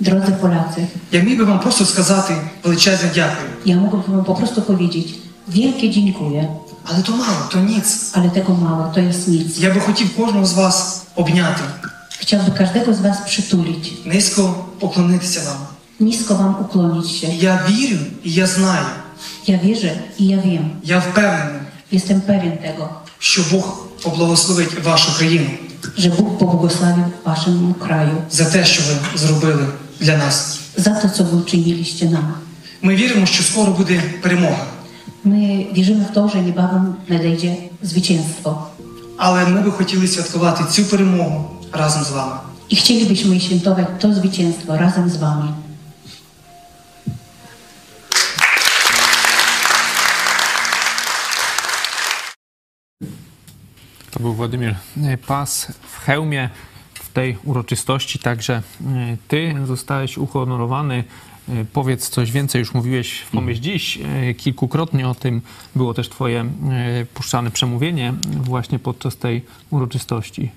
[0.00, 2.34] Drodzy Polacy, я міг би вам просто сказати
[2.64, 3.48] величезне дякую.
[3.66, 5.14] ja mogłabym wam po prostu powiedzieć
[5.48, 6.48] wielkie dziękuję,
[6.84, 8.10] Але то мало, то ніц.
[8.14, 9.58] ale tego mało, to jest nic.
[9.58, 11.62] Я би хотів кожного з вас обняти,
[12.20, 15.56] Chciałbym każdego z was przytulić, низько поклонитися вам.
[16.00, 17.26] nisko wam ukłonić się.
[17.26, 18.86] Я вірю і я знаю,
[19.46, 21.60] Ja wierzę i ja wiem, я впевнений,
[21.92, 22.88] jestem pewien tego,
[23.18, 25.50] що Бог поблагословить вашу країну
[25.98, 29.66] że Bóg pobłogosławił waszemu kraju за те, що ви зробили
[29.99, 30.59] для нас.
[30.77, 32.33] za to, co wy uczyniliście nam.
[32.81, 34.65] Ми віримо, що скоро буде перемога,
[35.25, 38.67] My wierzymy w to, że niebawem nadejdzie zwycięstwo.
[39.17, 42.35] але ми би хотіли святкувати цю перемогу разом з вами.
[42.69, 45.49] I chcielibyśmy świętować to zwycięstwo razem z wami.
[54.11, 54.75] To był Władimir
[55.27, 56.49] Pas w hełmie
[57.08, 58.18] w tej uroczystości.
[58.18, 61.04] Także e, ty zostałeś uhonorowany.
[61.48, 65.42] E, Powiedz coś więcej, już mówiłeś w Pomyśl Dziś e, kilkukrotnie o tym.
[65.76, 66.50] Było też twoje
[67.14, 70.50] puszczane przemówienie właśnie podczas tej uroczystości.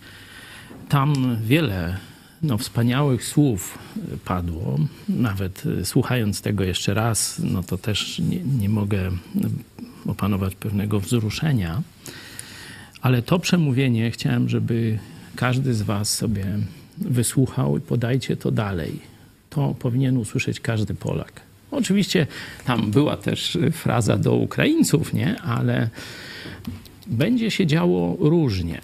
[0.89, 1.97] Tam wiele
[2.43, 3.77] no, wspaniałych słów
[4.25, 4.77] padło.
[5.09, 9.11] Nawet słuchając tego jeszcze raz, no to też nie, nie mogę
[10.05, 11.81] opanować pewnego wzruszenia.
[13.01, 14.99] Ale to przemówienie chciałem, żeby
[15.35, 16.45] każdy z Was sobie
[16.97, 18.99] wysłuchał i podajcie to dalej.
[19.49, 21.41] To powinien usłyszeć każdy Polak.
[21.71, 22.27] Oczywiście
[22.65, 25.41] tam była też fraza do Ukraińców, nie?
[25.41, 25.89] Ale
[27.07, 28.81] będzie się działo różnie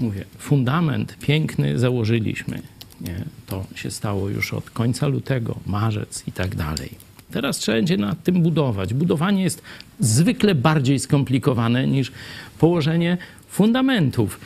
[0.00, 2.62] mówię, fundament piękny założyliśmy.
[3.00, 3.24] Nie?
[3.46, 6.90] To się stało już od końca lutego, marzec i tak dalej.
[7.30, 8.94] Teraz trzeba będzie nad tym budować.
[8.94, 9.62] Budowanie jest
[10.00, 12.12] zwykle bardziej skomplikowane niż
[12.58, 13.18] położenie
[13.48, 14.40] fundamentów.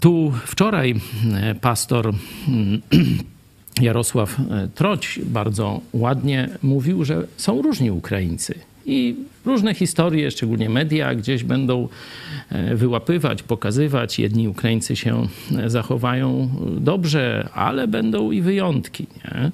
[0.00, 0.94] Tu wczoraj
[1.34, 2.14] e, pastor
[2.48, 2.80] mm,
[3.80, 8.54] Jarosław e, Troć bardzo ładnie mówił, że są różni Ukraińcy.
[8.86, 9.16] I
[9.46, 11.88] różne historie, szczególnie media, gdzieś będą
[12.50, 14.18] e, wyłapywać, pokazywać.
[14.18, 15.26] Jedni Ukraińcy się
[15.58, 19.06] e, zachowają dobrze, ale będą i wyjątki.
[19.24, 19.50] Nie?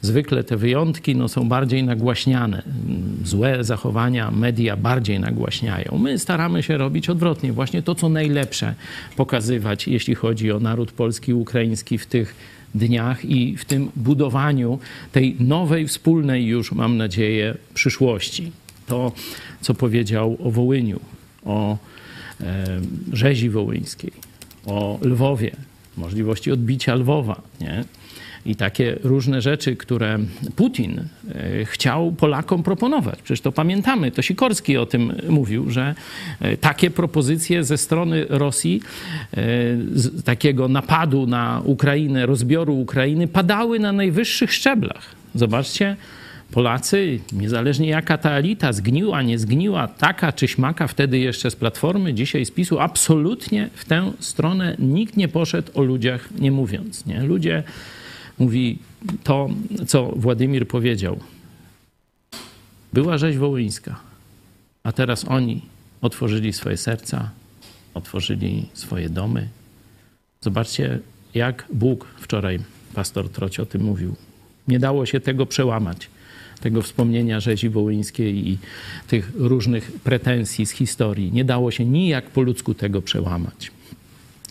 [0.00, 2.62] Zwykle te wyjątki no, są bardziej nagłaśniane.
[3.24, 5.98] Złe zachowania media bardziej nagłaśniają.
[5.98, 8.74] My staramy się robić odwrotnie, właśnie to, co najlepsze
[9.16, 12.34] pokazywać, jeśli chodzi o naród polski ukraiński w tych
[12.74, 14.78] dniach i w tym budowaniu
[15.12, 18.52] tej nowej, wspólnej już, mam nadzieję, przyszłości.
[18.92, 19.12] To,
[19.60, 21.00] co powiedział o Wołyniu,
[21.44, 21.76] o
[22.40, 22.64] e,
[23.12, 24.12] rzezi wołyńskiej,
[24.66, 25.56] o Lwowie,
[25.96, 27.84] możliwości odbicia Lwowa, nie?
[28.46, 30.18] I takie różne rzeczy, które
[30.56, 33.22] Putin e, chciał Polakom proponować.
[33.22, 35.94] Przecież to pamiętamy, to Sikorski o tym mówił, że
[36.40, 38.82] e, takie propozycje ze strony Rosji,
[40.24, 45.14] takiego napadu na Ukrainę, rozbioru Ukrainy, padały na najwyższych szczeblach.
[45.34, 45.96] Zobaczcie,
[46.52, 52.14] Polacy, niezależnie jaka ta elita zgniła, nie zgniła, taka czy śmaka, wtedy jeszcze z Platformy,
[52.14, 57.06] dzisiaj z PiSu, absolutnie w tę stronę nikt nie poszedł o ludziach nie mówiąc.
[57.06, 57.22] Nie?
[57.22, 57.62] Ludzie,
[58.38, 58.78] mówi
[59.24, 59.48] to,
[59.86, 61.20] co Władimir powiedział.
[62.92, 64.00] Była rzeź wołyńska,
[64.82, 65.62] a teraz oni
[66.02, 67.30] otworzyli swoje serca,
[67.94, 69.48] otworzyli swoje domy.
[70.40, 70.98] Zobaczcie,
[71.34, 72.58] jak Bóg, wczoraj
[72.94, 74.16] pastor Troć o tym mówił,
[74.68, 76.11] nie dało się tego przełamać
[76.62, 78.58] tego wspomnienia rzezi wołyńskiej i
[79.08, 81.32] tych różnych pretensji z historii.
[81.32, 83.70] Nie dało się nijak po ludzku tego przełamać.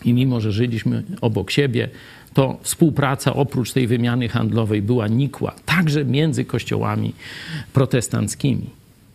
[0.04, 1.88] I mimo, że żyliśmy obok siebie,
[2.34, 7.12] to współpraca oprócz tej wymiany handlowej była nikła, także między kościołami
[7.72, 8.70] protestanckimi.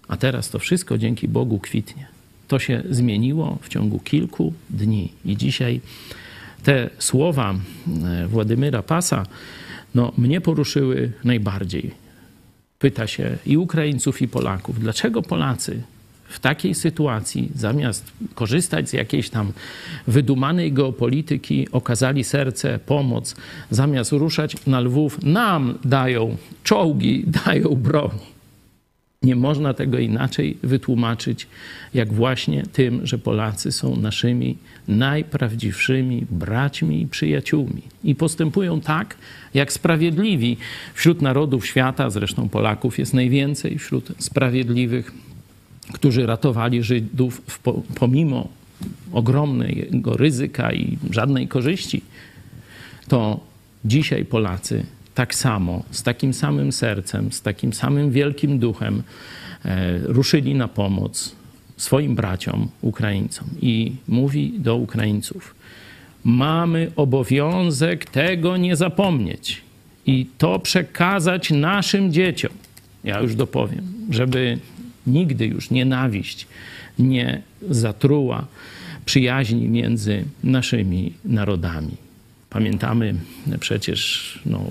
[0.07, 2.07] A teraz to wszystko dzięki Bogu kwitnie.
[2.47, 5.11] To się zmieniło w ciągu kilku dni.
[5.25, 5.81] I dzisiaj
[6.63, 7.55] te słowa
[8.03, 9.25] e, Władymyra Pasa
[9.95, 12.06] no, mnie poruszyły najbardziej.
[12.79, 15.81] Pyta się i Ukraińców, i Polaków, dlaczego Polacy
[16.27, 19.51] w takiej sytuacji, zamiast korzystać z jakiejś tam
[20.07, 23.35] wydumanej geopolityki, okazali serce, pomoc,
[23.71, 28.36] zamiast ruszać na Lwów, nam dają czołgi, dają broń.
[29.23, 31.47] Nie można tego inaczej wytłumaczyć,
[31.93, 34.57] jak właśnie tym, że Polacy są naszymi
[34.87, 37.81] najprawdziwszymi braćmi i przyjaciółmi.
[38.03, 39.15] I postępują tak,
[39.53, 40.57] jak sprawiedliwi
[40.93, 45.11] wśród narodów świata, zresztą Polaków jest najwięcej wśród sprawiedliwych,
[45.93, 47.41] którzy ratowali Żydów
[47.95, 48.47] pomimo
[49.11, 52.01] ogromnego ryzyka i żadnej korzyści.
[53.07, 53.39] To
[53.85, 54.85] dzisiaj Polacy
[55.17, 59.03] tak samo, z takim samym sercem, z takim samym wielkim duchem
[59.65, 61.35] e, ruszyli na pomoc
[61.77, 63.47] swoim braciom, Ukraińcom.
[63.61, 65.55] I mówi do Ukraińców:
[66.23, 69.61] Mamy obowiązek tego nie zapomnieć
[70.05, 72.53] i to przekazać naszym dzieciom.
[73.03, 74.59] Ja już dopowiem, żeby
[75.07, 76.47] nigdy już nienawiść
[76.99, 78.47] nie zatruła
[79.05, 81.97] przyjaźni między naszymi narodami.
[82.49, 83.15] Pamiętamy
[83.59, 84.61] przecież no,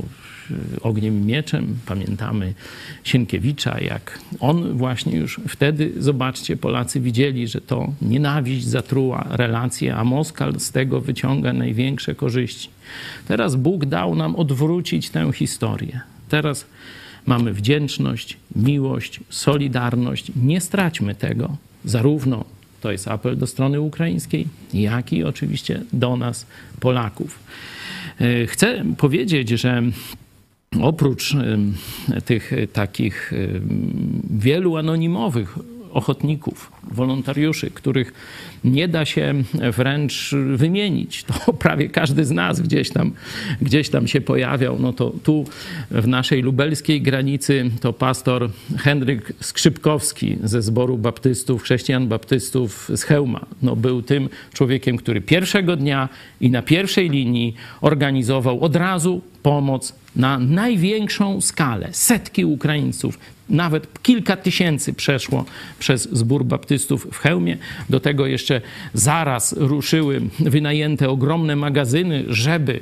[0.82, 1.76] ogniem i mieczem.
[1.86, 2.54] Pamiętamy
[3.04, 10.04] Sienkiewicza, jak on właśnie już wtedy, zobaczcie, Polacy widzieli, że to nienawiść zatruła relacje, a
[10.04, 12.68] Moskal z tego wyciąga największe korzyści.
[13.28, 16.00] Teraz Bóg dał nam odwrócić tę historię.
[16.28, 16.66] Teraz
[17.26, 20.32] mamy wdzięczność, miłość, solidarność.
[20.36, 22.44] Nie straćmy tego, zarówno
[22.80, 26.46] to jest apel do strony ukraińskiej, jak i oczywiście do nas,
[26.80, 27.38] Polaków.
[28.20, 29.82] E, chcę powiedzieć, że
[30.82, 31.36] oprócz
[32.24, 33.32] tych takich
[34.30, 35.58] wielu anonimowych
[35.96, 38.12] ochotników, wolontariuszy, których
[38.64, 39.34] nie da się
[39.76, 41.24] wręcz wymienić.
[41.24, 43.12] To prawie każdy z nas gdzieś tam,
[43.62, 44.78] gdzieś tam się pojawiał.
[44.78, 45.44] No to tu
[45.90, 53.46] w naszej lubelskiej granicy to pastor Henryk Skrzypkowski ze zboru baptystów, chrześcijan baptystów z Chełma.
[53.62, 56.08] No był tym człowiekiem, który pierwszego dnia
[56.40, 61.88] i na pierwszej linii organizował od razu pomoc na największą skalę.
[61.92, 65.44] Setki Ukraińców nawet kilka tysięcy przeszło
[65.78, 67.56] przez zbór baptystów w Chełmie.
[67.90, 68.60] Do tego jeszcze
[68.94, 72.80] zaraz ruszyły wynajęte ogromne magazyny, żeby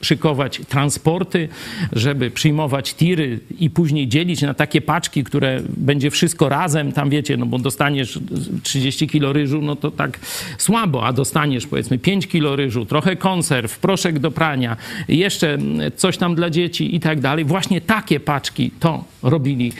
[0.00, 1.48] szykować transporty,
[1.92, 6.92] żeby przyjmować tiry i później dzielić na takie paczki, które będzie wszystko razem.
[6.92, 8.18] Tam wiecie, no bo dostaniesz
[8.62, 10.20] 30 kilo ryżu, no to tak
[10.58, 14.76] słabo, a dostaniesz powiedzmy 5 kilo ryżu, trochę konserw, proszek do prania,
[15.08, 15.58] jeszcze
[15.96, 17.44] coś tam dla dzieci i tak dalej.
[17.44, 19.72] Właśnie takie paczki to robili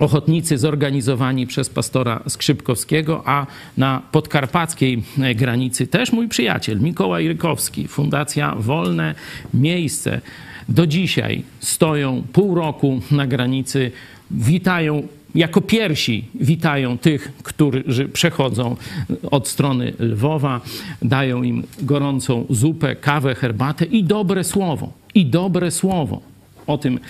[0.00, 5.02] ochotnicy zorganizowani przez pastora Skrzypkowskiego, a na podkarpackiej
[5.34, 9.14] granicy też mój przyjaciel Mikołaj Rykowski, Fundacja Wolne
[9.54, 10.20] Miejsce.
[10.68, 13.90] Do dzisiaj stoją pół roku na granicy,
[14.30, 15.02] witają
[15.34, 18.76] jako pierwsi witają tych, którzy przechodzą
[19.30, 20.60] od strony Lwowa,
[21.02, 24.92] dają im gorącą zupę, kawę, herbatę i dobre słowo.
[25.14, 26.20] I dobre słowo.
[26.68, 27.00] O tym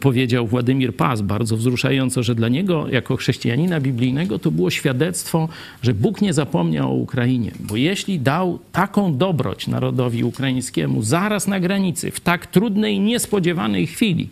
[0.00, 5.48] powiedział Władimir Paz bardzo wzruszająco, że dla niego, jako chrześcijanina biblijnego, to było świadectwo,
[5.82, 7.52] że Bóg nie zapomniał o Ukrainie.
[7.60, 14.28] Bo jeśli dał taką dobroć narodowi ukraińskiemu zaraz na granicy, w tak trudnej, niespodziewanej chwili,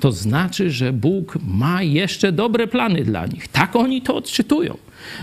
[0.00, 3.48] to znaczy, że Bóg ma jeszcze dobre plany dla nich.
[3.48, 4.76] Tak oni to odczytują.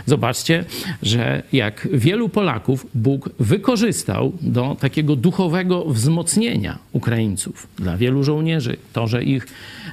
[0.05, 0.65] Zobaczcie,
[1.03, 7.67] że jak wielu Polaków Bóg wykorzystał do takiego duchowego wzmocnienia Ukraińców.
[7.77, 9.47] Dla wielu żołnierzy to, że ich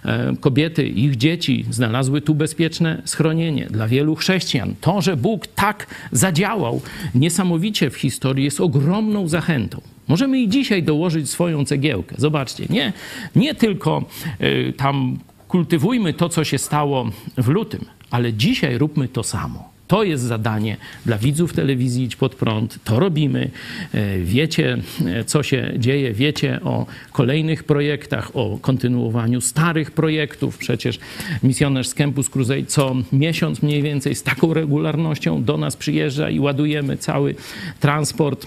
[0.04, 3.66] e, kobiety, ich dzieci znalazły tu bezpieczne schronienie.
[3.70, 6.80] Dla wielu chrześcijan to, że Bóg tak zadziałał
[7.14, 9.80] niesamowicie w historii jest ogromną zachętą.
[10.08, 12.14] Możemy i dzisiaj dołożyć swoją cegiełkę.
[12.18, 12.92] Zobaczcie, nie,
[13.36, 14.04] nie tylko
[14.40, 15.18] y, tam
[15.48, 19.77] kultywujmy to, co się stało w lutym, ale dzisiaj róbmy to samo.
[19.88, 20.76] To jest zadanie
[21.06, 22.78] dla widzów telewizji Idź Pod Prąd.
[22.84, 23.50] To robimy.
[23.94, 26.12] E, wiecie, e, co się dzieje.
[26.12, 30.58] Wiecie o kolejnych projektach, o kontynuowaniu starych projektów.
[30.58, 30.98] Przecież
[31.42, 36.40] misjonarz z Campus Crusade co miesiąc mniej więcej z taką regularnością do nas przyjeżdża i
[36.40, 37.34] ładujemy cały
[37.80, 38.46] transport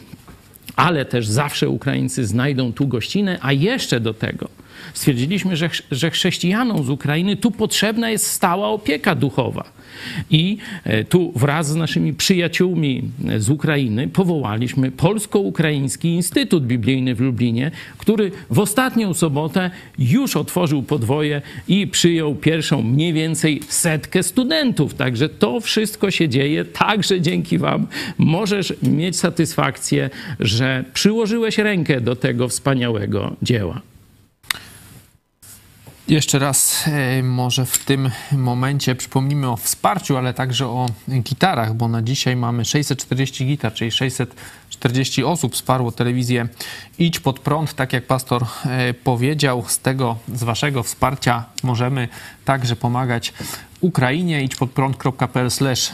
[0.76, 4.48] ale też zawsze Ukraińcy znajdą tu gościnę, a jeszcze do tego
[4.94, 9.80] stwierdziliśmy, że, że chrześcijanom z Ukrainy tu potrzebna jest stała opieka duchowa.
[10.30, 13.04] I e, tu wraz z naszymi przyjaciółmi
[13.38, 21.42] z Ukrainy powołaliśmy Polsko-Ukraiński Instytut Biblijny w Lublinie, który w ostatnią sobotę już otworzył podwoje
[21.68, 24.94] i przyjął pierwszą mniej więcej setkę studentów.
[24.94, 27.88] Także to wszystko się dzieje, także dzięki Wam
[28.18, 33.91] możesz mieć satysfakcję, że przyłożyłeś rękę do tego wspaniałego dzieła.
[36.12, 41.88] Jeszcze raz e, może w tym momencie przypomnimy o wsparciu, ale także o gitarach, bo
[41.88, 46.47] na dzisiaj mamy 640 gitar, czyli 640 osób wsparło telewizję
[46.99, 49.64] Idź pod prąd, tak jak pastor e, powiedział.
[49.68, 52.07] Z tego, z waszego wsparcia możemy
[52.45, 53.34] także pomagać
[53.82, 54.43] Ukrainie.
[54.43, 55.49] Idź pod prąd.pl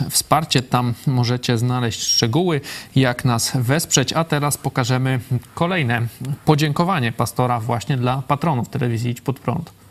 [0.10, 0.62] wsparcie.
[0.62, 2.62] Tam możecie znaleźć szczegóły,
[2.96, 4.14] jak nas wesprzeć.
[4.14, 5.20] A teraz pokażemy
[5.56, 6.02] kolejne
[6.46, 9.87] podziękowanie pastora właśnie dla patronów telewizji Idź pod prąd.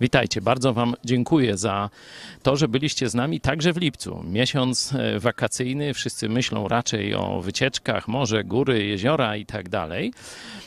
[0.00, 1.90] Witajcie, bardzo Wam dziękuję za
[2.42, 4.24] to, że byliście z nami także w lipcu.
[4.24, 10.12] Miesiąc e, wakacyjny, wszyscy myślą raczej o wycieczkach, morze, góry, jeziora i tak dalej.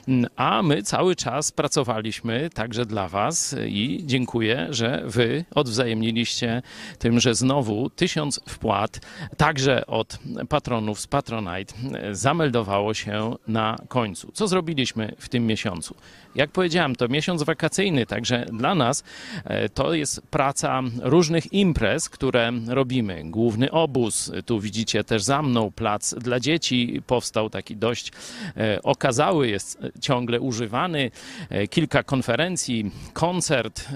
[0.08, 6.62] Mm, a my cały czas pracowaliśmy także dla Was i dziękuję, że Wy odwzajemniliście
[7.00, 9.00] tym, że znowu tysiąc wpłat,
[9.38, 10.20] także od
[10.50, 14.32] patronów z Patronite, e, zameldowało się na końcu.
[14.32, 15.96] Co zrobiliśmy w tym miesiącu?
[16.36, 19.04] Jak powiedziałem, to miesiąc wakacyjny, także dla nas
[19.46, 23.24] e, to jest praca różnych imprez, które robimy.
[23.26, 28.12] Główny obóz, tu widzicie też za mną plac dla dzieci powstał taki dość
[28.58, 31.12] e, okazały, jest ciągle używany.
[31.50, 33.88] E, kilka konferencji, koncert,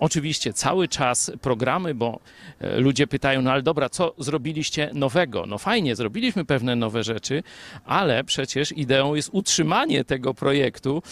[0.00, 2.20] oczywiście cały czas programy, bo
[2.60, 5.46] ludzie pytają, no ale dobra, co zrobiliście nowego?
[5.46, 7.42] No fajnie, zrobiliśmy pewne nowe rzeczy,
[7.84, 11.02] ale przecież ideą jest utrzymanie tego projektu,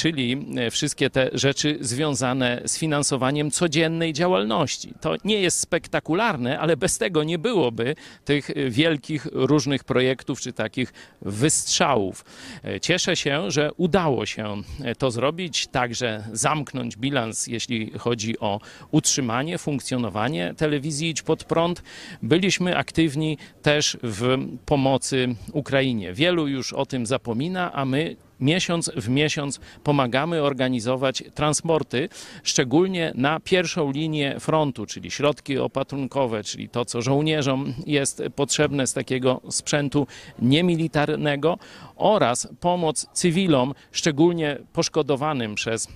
[0.00, 4.94] czyli e, wszystkie te rzeczy związane z finansowaniem codziennej działalności.
[5.00, 7.94] To nie jest spektakularne, ale bez tego nie byłoby
[8.24, 10.92] tych e, wielkich różnych projektów czy takich
[11.22, 12.24] wystrzałów.
[12.64, 14.62] E, cieszę się, że udało się
[14.98, 21.82] to zrobić, także zamknąć bilans, jeśli chodzi o utrzymanie, funkcjonowanie telewizji Idź Pod Prąd.
[22.22, 26.12] Byliśmy aktywni też w pomocy Ukrainie.
[26.12, 32.08] Wielu już o tym zapomina, a my miesiąc w miesiąc pomagamy organizować transporty,
[32.42, 38.92] szczególnie na pierwszą linię frontu, czyli środki opatrunkowe, czyli to, co żołnierzom jest potrzebne z
[38.92, 40.06] takiego sprzętu
[40.38, 41.58] niemilitarnego
[41.96, 45.88] oraz pomoc cywilom, szczególnie poszkodowanym przez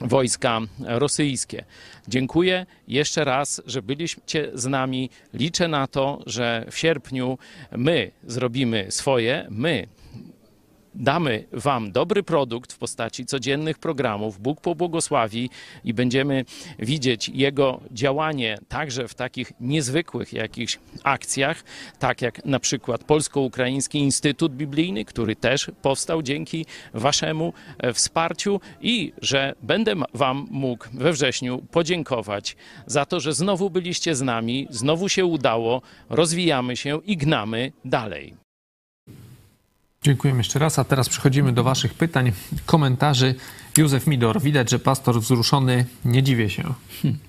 [0.00, 1.64] wojska rosyjskie.
[2.08, 5.10] Dziękuję jeszcze raz, że byliście z nami.
[5.34, 7.38] Liczę na to, że w sierpniu
[7.72, 9.86] my zrobimy swoje, my
[11.00, 15.50] damy Wam dobry produkt w postaci codziennych programów, Bóg pobłogosławi
[15.84, 16.44] i będziemy
[16.78, 21.64] widzieć Jego działanie także w takich niezwykłych jakichś akcjach,
[21.98, 29.12] tak jak na przykład Polsko-Ukraiński Instytut Biblijny, który też powstał dzięki Waszemu e, wsparciu i
[29.22, 35.08] że będę Wam mógł we wrześniu podziękować za to, że znowu byliście z nami, znowu
[35.08, 38.39] się udało, rozwijamy się i gnamy dalej.
[40.04, 42.32] Dziękujemy jeszcze raz, a teraz przechodzimy do Waszych pytań,
[42.66, 43.34] komentarzy.
[43.78, 46.62] Józef Midor, widać, że pastor wzruszony, nie dziwię się.
[47.02, 47.20] Hmm.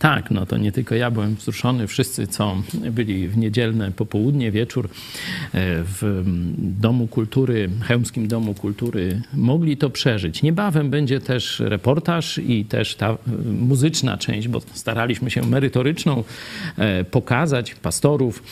[0.00, 4.84] Tak, no to nie tylko ja byłem wzruszony, wszyscy, co byli w niedzielne popołudnie, wieczór
[4.86, 4.88] e,
[5.84, 6.22] w
[6.58, 10.42] Domu Kultury, Chełmskim Domu Kultury, mogli to przeżyć.
[10.42, 13.16] Niebawem będzie też reportaż i też ta e,
[13.60, 16.24] muzyczna część, bo staraliśmy się merytoryczną
[16.78, 18.42] e, pokazać pastorów,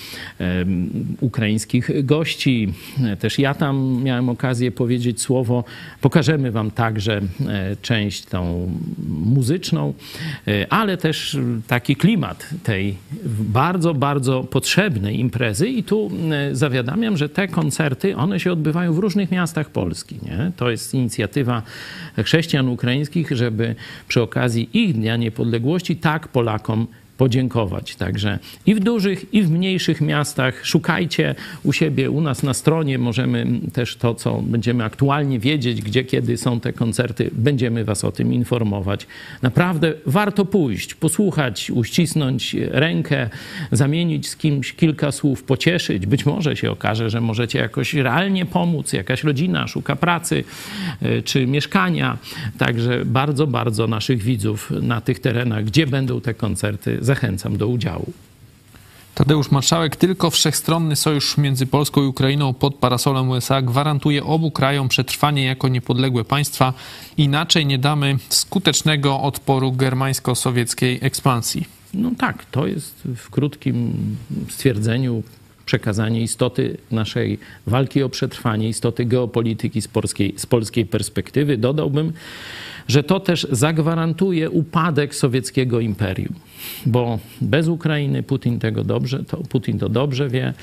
[1.21, 2.73] ukraińskich gości.
[3.19, 5.65] Też ja tam miałem okazję powiedzieć słowo.
[6.01, 7.21] Pokażemy wam także
[7.83, 8.71] część tą
[9.09, 9.95] muzyczną,
[10.71, 11.37] ale też
[11.67, 12.97] taki klimat tej
[13.39, 18.99] bardzo, bardzo potrzebnej imprezy i tu e, zawiadamiam, że te koncerty, one się odbywają w
[18.99, 20.19] różnych miastach Polski.
[20.23, 20.53] Nie?
[20.57, 21.63] To jest inicjatywa
[22.23, 23.75] chrześcijan ukraińskich, żeby
[24.09, 26.87] przy okazji ich Dnia Niepodległości tak Polakom
[27.19, 27.97] podziękować.
[27.97, 32.99] Także i w dużych, i w mniejszych miastach szukajcie u siebie, u nas na stronie.
[32.99, 38.13] Możemy też to, co będziemy aktualnie wiedzieć, gdzie, kiedy są te koncerty, będziemy Was o
[38.13, 39.07] tym informować.
[39.43, 43.31] Naprawdę warto pójść, posłuchać, uścisnąć rękę,
[43.73, 46.07] zamienić z kimś kilka słów, pocieszyć.
[46.07, 48.93] Być może się okaże, że możecie jakoś realnie pomóc.
[48.93, 50.45] Jakaś rodzina szuka pracy
[51.03, 52.19] y, czy mieszkania.
[52.59, 58.13] Także bardzo, bardzo naszych widzów na tych terenach, gdzie będą te koncerty, zachęcam do udziału.
[59.15, 64.89] Tadeusz Marszałek, tylko wszechstronny sojusz między Polską i Ukrainą pod parasolem USA gwarantuje obu krajom
[64.89, 66.73] przetrwanie jako niepodległe państwa.
[67.17, 71.65] Inaczej nie damy skutecznego odporu germańsko-sowieckiej ekspansji.
[71.95, 73.93] No tak, to jest w krótkim
[74.51, 75.23] stwierdzeniu
[75.69, 81.57] przekazanie istoty naszej walki o przetrwanie, istoty geopolityki z polskiej, z polskiej perspektywy.
[81.57, 82.13] Dodałbym,
[82.89, 86.35] że to też zagwarantuje upadek sowieckiego imperium,
[86.87, 90.55] bo bez Ukrainy Putin tego dobrze, to Putin to dobrze wie,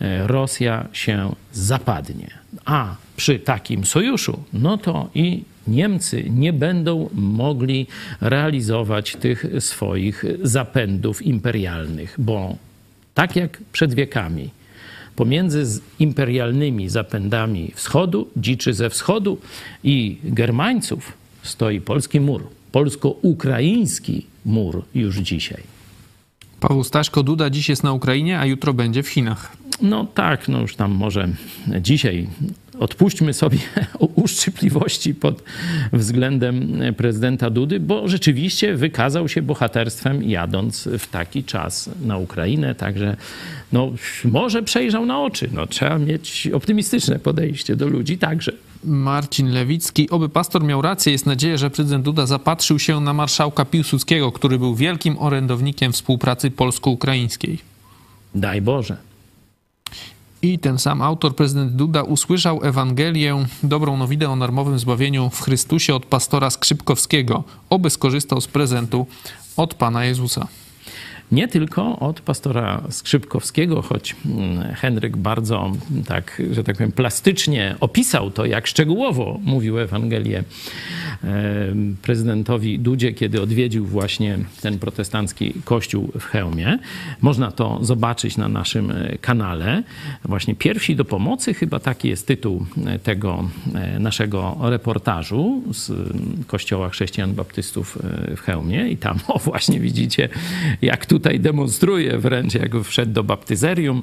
[0.00, 2.30] e, Rosja się zapadnie.
[2.64, 7.86] A przy takim sojuszu, no to i Niemcy nie będą mogli
[8.20, 12.56] realizować tych swoich zapędów imperialnych, bo
[13.18, 14.50] tak jak przed wiekami,
[15.16, 19.38] pomiędzy imperialnymi zapędami wschodu, dziczy ze wschodu
[19.84, 21.12] i Germańców
[21.42, 25.62] stoi polski mur, polsko-ukraiński mur już dzisiaj.
[26.60, 29.56] Paweł Staśko, Duda dziś jest na Ukrainie, a jutro będzie w Chinach.
[29.82, 31.28] No tak, no już tam może
[31.80, 32.26] dzisiaj
[32.78, 33.58] odpuśćmy sobie
[34.24, 35.42] uszczypliwości pod
[35.92, 43.16] względem prezydenta Dudy, bo rzeczywiście wykazał się bohaterstwem jadąc w taki czas na Ukrainę, także
[43.72, 43.92] no,
[44.24, 45.48] może przejrzał na oczy.
[45.52, 48.52] No, trzeba mieć optymistyczne podejście do ludzi także.
[48.84, 50.10] Marcin Lewicki.
[50.10, 51.12] Oby pastor miał rację.
[51.12, 56.50] Jest nadzieja, że prezydent Duda zapatrzył się na marszałka Piłsudskiego, który był wielkim orędownikiem współpracy
[56.50, 57.58] polsko-ukraińskiej.
[58.34, 59.07] Daj Boże.
[60.42, 65.94] I ten sam autor, prezydent Duda, usłyszał Ewangelię, dobrą nowinę o darmowym zbawieniu w Chrystusie
[65.94, 67.44] od pastora Skrzypkowskiego.
[67.70, 69.06] Oby skorzystał z prezentu
[69.56, 70.48] od Pana Jezusa
[71.32, 75.72] nie tylko od pastora Skrzypkowskiego, choć mm, Henryk bardzo
[76.06, 80.44] tak, że tak powiem, plastycznie opisał to, jak szczegółowo mówił Ewangelię
[82.02, 86.78] prezydentowi Dudzie, kiedy odwiedził właśnie ten protestancki kościół w Chełmie.
[87.20, 89.82] Można to zobaczyć na naszym e, kanale.
[90.24, 95.92] Właśnie pierwsi do pomocy, chyba taki jest tytuł e, tego e, naszego reportażu z
[96.46, 97.98] kościoła chrześcijan baptystów
[98.36, 100.28] w Chełmie i tam o właśnie widzicie,
[100.82, 104.02] jak tutaj demonstruje wręcz, jak wszedł do baptyzerium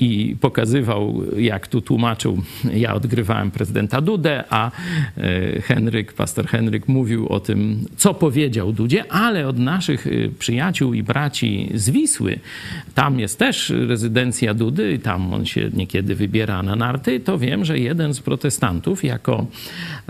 [0.00, 2.42] i pokazywał, jak tu tłumaczył,
[2.74, 4.70] ja odgrywałem prezydenta Dudę, a
[5.62, 11.02] Henryk pastor Henryk mówił o tym, co powiedział Dudzie, ale od naszych y, przyjaciół i
[11.02, 12.38] braci z Wisły,
[12.94, 17.78] tam jest też rezydencja Dudy, tam on się niekiedy wybiera na narty, to wiem, że
[17.78, 19.46] jeden z protestantów jako,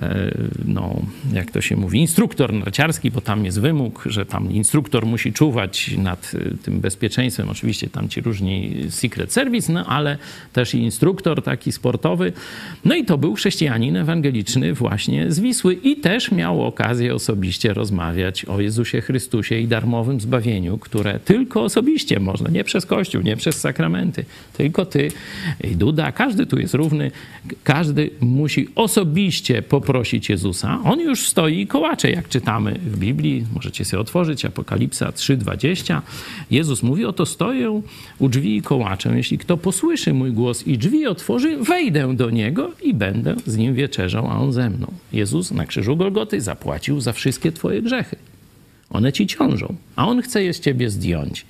[0.03, 0.31] e,
[0.65, 1.03] no,
[1.33, 5.91] jak to się mówi, instruktor narciarski, bo tam jest wymóg, że tam instruktor musi czuwać
[6.09, 10.19] nad y, tym bezpieczeństwem, oczywiście tam ci różni Secret Service, no ale
[10.53, 12.33] też i instruktor taki sportowy.
[12.85, 18.45] No i to był chrześcijanin ewangeliczny właśnie z Wisły i też miał okazję osobiście rozmawiać
[18.45, 23.61] o Jezusie Chrystusie i darmowym zbawieniu, które tylko osobiście można, nie przez Kościół, nie przez
[23.61, 24.25] sakramenty,
[24.57, 25.09] tylko ty
[25.65, 27.11] i Duda, każdy tu jest równy,
[27.65, 30.79] każdy musi osobiście poprosić Jezusa.
[30.85, 35.98] On już stoi i kołacze, jak czytamy w Biblii, możecie sobie otworzyć, Apokalipsa 3,20.
[36.51, 37.83] Jezus mówi, oto stoję
[38.19, 39.17] u drzwi i kołaczę.
[39.17, 43.75] Jeśli kto posłyszy mój głos i drzwi otworzy, wejdę do niego i będę z nim
[43.75, 44.93] wieczerzał, a on ze mną.
[45.13, 48.17] Jezus na krzyżu Golgoty zapłacił za wszystkie twoje grzechy.
[48.91, 51.47] One ci ciążą, a on chce je z ciebie zdjąć.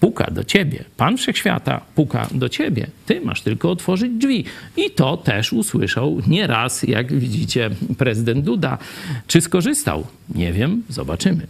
[0.00, 0.84] Puka do ciebie.
[0.96, 2.86] Pan Wszechświata puka do ciebie.
[3.06, 4.44] Ty masz tylko otworzyć drzwi.
[4.76, 8.78] I to też usłyszał nieraz, jak widzicie, prezydent Duda.
[9.26, 10.06] Czy skorzystał?
[10.34, 11.46] Nie wiem, zobaczymy.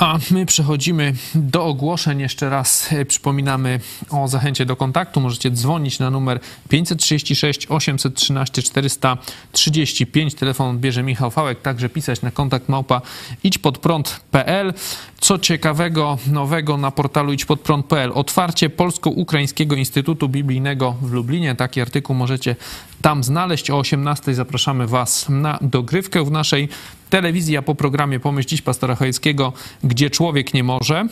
[0.00, 2.20] A my przechodzimy do ogłoszeń.
[2.20, 3.80] Jeszcze raz e, przypominamy
[4.10, 5.20] o zachęcie do kontaktu.
[5.20, 10.34] Możecie dzwonić na numer 536 813 435.
[10.34, 11.62] Telefon odbierze Michał Fałek.
[11.62, 13.00] Także pisać na kontakt małpa
[13.44, 14.74] idźpodprąd.pl.
[15.20, 18.12] Co ciekawego, nowego na portalu idźpodprąd.pl.
[18.14, 21.54] Otwarcie Polsko-Ukraińskiego Instytutu Biblijnego w Lublinie.
[21.54, 22.56] Taki artykuł możecie
[23.02, 23.70] tam znaleźć.
[23.70, 26.68] O 18 zapraszamy Was na dogrywkę w naszej
[27.08, 29.52] telewizji, a po programie Pomyśl Dziś Pastora Chojeckiego,
[29.84, 31.06] gdzie człowiek nie może,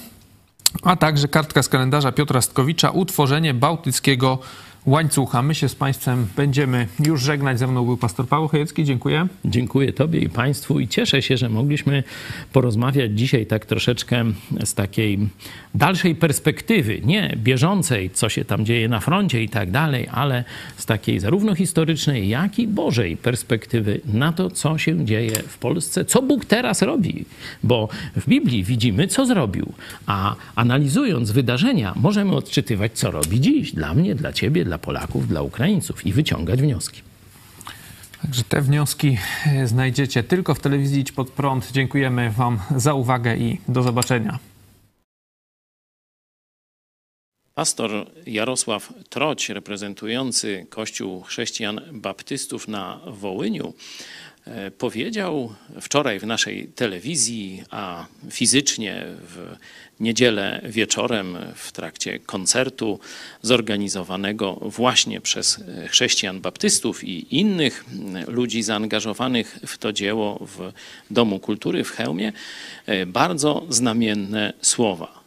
[0.83, 4.39] a także kartka z kalendarza Piotra Stkowicza, utworzenie bałtyckiego
[4.87, 5.43] łańcucha.
[5.43, 7.59] My się z Państwem będziemy już żegnać.
[7.59, 8.85] Ze mną był pastor Paweł Chojecki.
[8.85, 9.27] Dziękuję.
[9.45, 12.03] Dziękuję Tobie i Państwu i cieszę się, że mogliśmy
[12.53, 14.25] porozmawiać dzisiaj tak troszeczkę
[14.65, 15.19] z takiej
[15.75, 20.45] dalszej perspektywy, nie bieżącej, co się tam dzieje na froncie i tak dalej, ale
[20.77, 26.05] z takiej zarówno historycznej, jak i Bożej perspektywy na to, co się dzieje w Polsce,
[26.05, 27.25] co Bóg teraz robi.
[27.63, 29.73] Bo w Biblii widzimy, co zrobił,
[30.07, 35.43] a analizując wydarzenia, możemy odczytywać, co robi dziś dla mnie, dla Ciebie, dla Polaków, dla
[35.43, 37.03] Ukraińców i wyciągać wnioski.
[38.23, 41.73] Także te wnioski e, znajdziecie tylko w telewizji Idź Pod Prąd.
[41.73, 44.39] Dziękujemy Wam za uwagę i do zobaczenia.
[47.55, 47.91] Pastor
[48.27, 53.75] Jarosław Troć, reprezentujący Kościół Chrześcijan Baptystów na Wołyniu,
[54.45, 59.57] e, powiedział wczoraj w naszej telewizji, a fizycznie w
[60.01, 63.01] niedzielę wieczorem w trakcie koncertu
[63.43, 67.85] zorganizowanego właśnie przez chrześcijan baptystów i innych
[68.29, 70.73] ludzi zaangażowanych w to dzieło w
[71.11, 72.33] Domu Kultury w Chełmie,
[72.87, 75.27] e, bardzo znamienne słowa.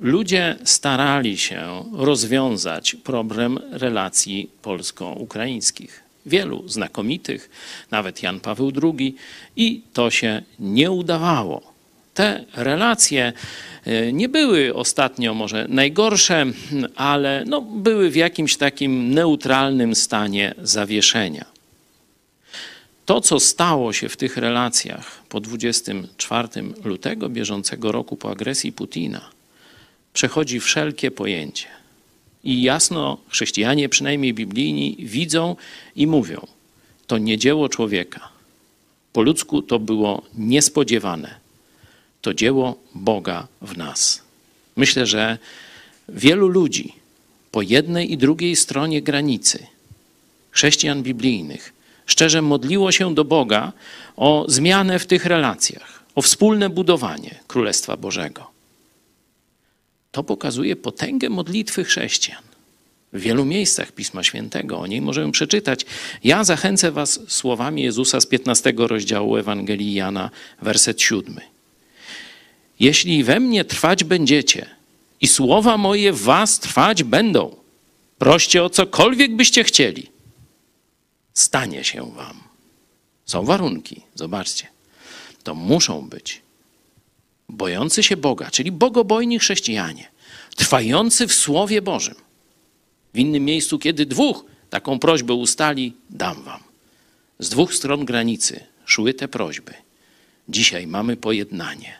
[0.00, 6.02] Ludzie starali się rozwiązać problem relacji polsko-ukraińskich.
[6.26, 7.50] Wielu znakomitych,
[7.90, 9.14] nawet Jan Paweł II,
[9.56, 11.77] i to się nie udawało.
[12.18, 13.32] Te relacje
[13.84, 16.46] e, nie były ostatnio może najgorsze,
[16.96, 21.44] ale no, były w jakimś takim neutralnym stanie zawieszenia.
[23.06, 26.48] To, co stało się w tych relacjach po 24
[26.84, 29.30] lutego bieżącego roku, po agresji Putina,
[30.12, 31.66] przechodzi wszelkie pojęcie.
[32.44, 35.56] I jasno chrześcijanie, przynajmniej biblijni, widzą
[35.96, 36.46] i mówią:
[37.06, 38.28] To nie dzieło człowieka.
[39.12, 41.47] Po ludzku to było niespodziewane.
[42.28, 44.22] To dzieło Boga w nas.
[44.76, 45.38] Myślę, że
[46.08, 46.92] wielu ludzi
[47.50, 49.66] po jednej i drugiej stronie granicy,
[50.50, 51.72] chrześcijan biblijnych,
[52.06, 53.72] szczerze modliło się do Boga
[54.16, 58.50] o zmianę w tych relacjach, o wspólne budowanie Królestwa Bożego.
[60.12, 62.42] To pokazuje potęgę modlitwy chrześcijan.
[63.12, 65.86] W wielu miejscach Pisma Świętego o niej możemy przeczytać.
[66.24, 70.30] Ja zachęcę Was słowami Jezusa z 15 rozdziału Ewangelii Jana,
[70.62, 71.40] werset 7.
[72.80, 74.66] Jeśli we mnie trwać będziecie
[75.20, 77.56] i słowa moje w Was trwać będą,
[78.18, 80.10] proście o cokolwiek byście chcieli,
[81.34, 82.40] stanie się Wam.
[83.26, 84.66] Są warunki, zobaczcie.
[85.44, 86.42] To muszą być
[87.48, 90.08] bojący się Boga, czyli bogobojni chrześcijanie,
[90.56, 92.14] trwający w Słowie Bożym.
[93.14, 96.60] W innym miejscu, kiedy dwóch taką prośbę ustali, dam wam.
[97.38, 99.74] Z dwóch stron granicy szły te prośby.
[100.48, 101.98] Dzisiaj mamy pojednanie,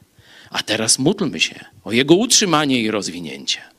[0.50, 3.77] a teraz módlmy się o jego utrzymanie i rozwinięcie.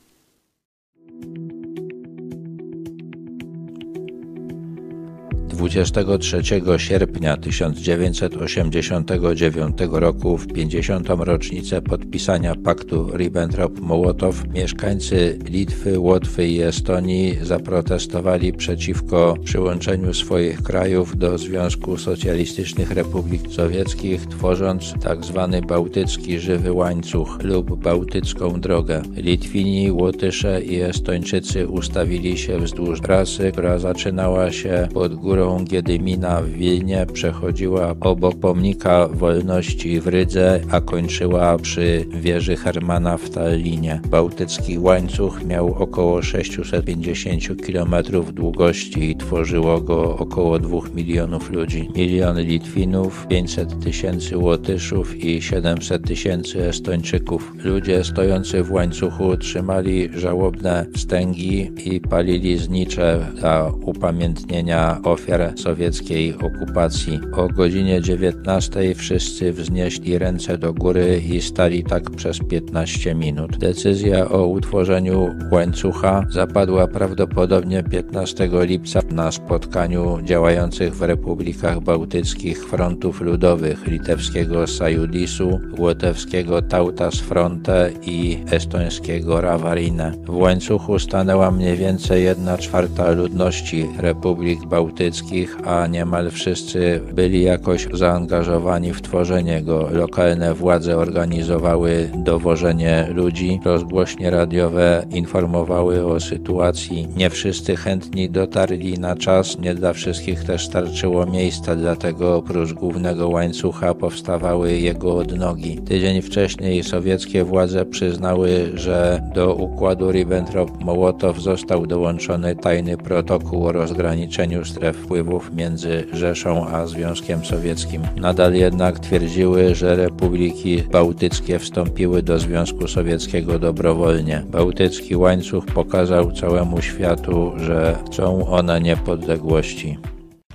[5.60, 6.41] 23
[6.78, 11.10] sierpnia 1989 roku w 50.
[11.10, 21.38] rocznicę podpisania paktu Ribbentrop-Mołotow mieszkańcy Litwy, Łotwy i Estonii zaprotestowali przeciwko przyłączeniu swoich krajów do
[21.38, 25.49] Związku Socjalistycznych Republik Sowieckich, tworząc tzw.
[25.51, 29.01] Tak bałtycki żywy łańcuch lub bałtycką drogę.
[29.16, 36.50] Litwini, Łotysze i Estończycy ustawili się wzdłuż trasy, która zaczynała się pod górą Giedymina w
[36.50, 44.02] Wilnie przechodziła obok pomnika wolności w Rydze, a kończyła przy wieży Hermana w Tallinie.
[44.10, 47.95] Bałtycki łańcuch miał około 650 km
[48.34, 51.89] długości i tworzyło go około 2 milionów ludzi.
[51.95, 57.54] Milion Litwinów, 500 tysięcy Łotyszów i 700 tysięcy Estończyków.
[57.64, 67.19] Ludzie stojący w łańcuchu trzymali żałobne wstęgi i palili znicze dla upamiętnienia ofiar sowieckiej okupacji.
[67.33, 73.57] O godzinie 19 wszyscy wznieśli ręce do góry i stali tak przez 15 minut.
[73.57, 83.21] Decyzja o utworzeniu łańcucha zapadła prawdopodobnie 15 lipca na spotkaniu działających w republikach bałtyckich frontów
[83.21, 90.11] ludowych litewskiego Sajudisu, łotewskiego Tautas Fronte i estońskiego Ravarine.
[90.25, 95.28] W łańcuchu stanęła mniej więcej 1 czwarta ludności republik bałtyckich
[95.65, 99.89] a niemal wszyscy byli jakoś zaangażowani w tworzenie go.
[99.91, 107.07] Lokalne władze organizowały dowożenie ludzi, rozgłośnie radiowe informowały o sytuacji.
[107.15, 113.30] Nie wszyscy chętni dotarli na czas, nie dla wszystkich też starczyło miejsca, dlatego oprócz głównego
[113.30, 115.77] łańcucha powstawały jego odnogi.
[115.77, 124.66] Tydzień wcześniej sowieckie władze przyznały, że do układu Ribbentrop-Mołotow został dołączony tajny protokół o rozgraniczeniu
[124.66, 128.01] stref wpływów między Rzeszą a Związkiem Sowieckim.
[128.15, 134.43] Nadal jednak twierdziły, że republiki bałtyckie wstąpiły do Związku Sowieckiego dobrowolnie.
[134.47, 139.97] Bałtycki łańcuch pokazał całemu światu, że chcą one niepodległości.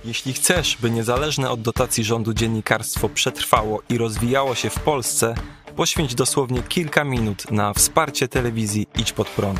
[0.05, 5.35] Jeśli chcesz, by niezależne od dotacji rządu dziennikarstwo przetrwało i rozwijało się w Polsce,
[5.75, 9.59] poświęć dosłownie kilka minut na wsparcie telewizji Idź Pod Prąd.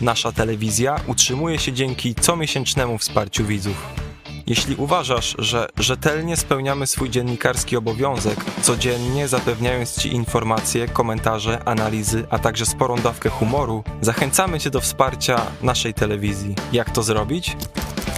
[0.00, 4.05] Nasza telewizja utrzymuje się dzięki comiesięcznemu wsparciu widzów.
[4.46, 12.38] Jeśli uważasz, że rzetelnie spełniamy swój dziennikarski obowiązek, codziennie zapewniając Ci informacje, komentarze, analizy, a
[12.38, 16.54] także sporą dawkę humoru, zachęcamy Cię do wsparcia naszej telewizji.
[16.72, 17.56] Jak to zrobić?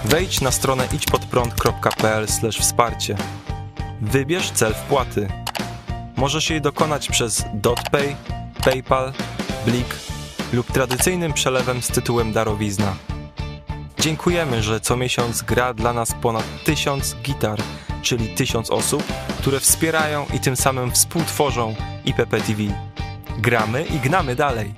[0.04, 2.26] Wejdź na stronę idźpodprąd.pl
[2.60, 3.16] wsparcie.
[4.00, 5.28] Wybierz cel wpłaty.
[6.16, 8.16] Możesz jej dokonać przez DotPay,
[8.64, 9.12] PayPal,
[9.66, 9.94] Blik
[10.52, 12.96] lub tradycyjnym przelewem z tytułem darowizna.
[14.00, 17.58] Dziękujemy, że co miesiąc gra dla nas ponad tysiąc gitar,
[18.02, 19.02] czyli tysiąc osób,
[19.38, 22.62] które wspierają i tym samym współtworzą IPP TV.
[23.38, 24.74] Gramy i gnamy dalej.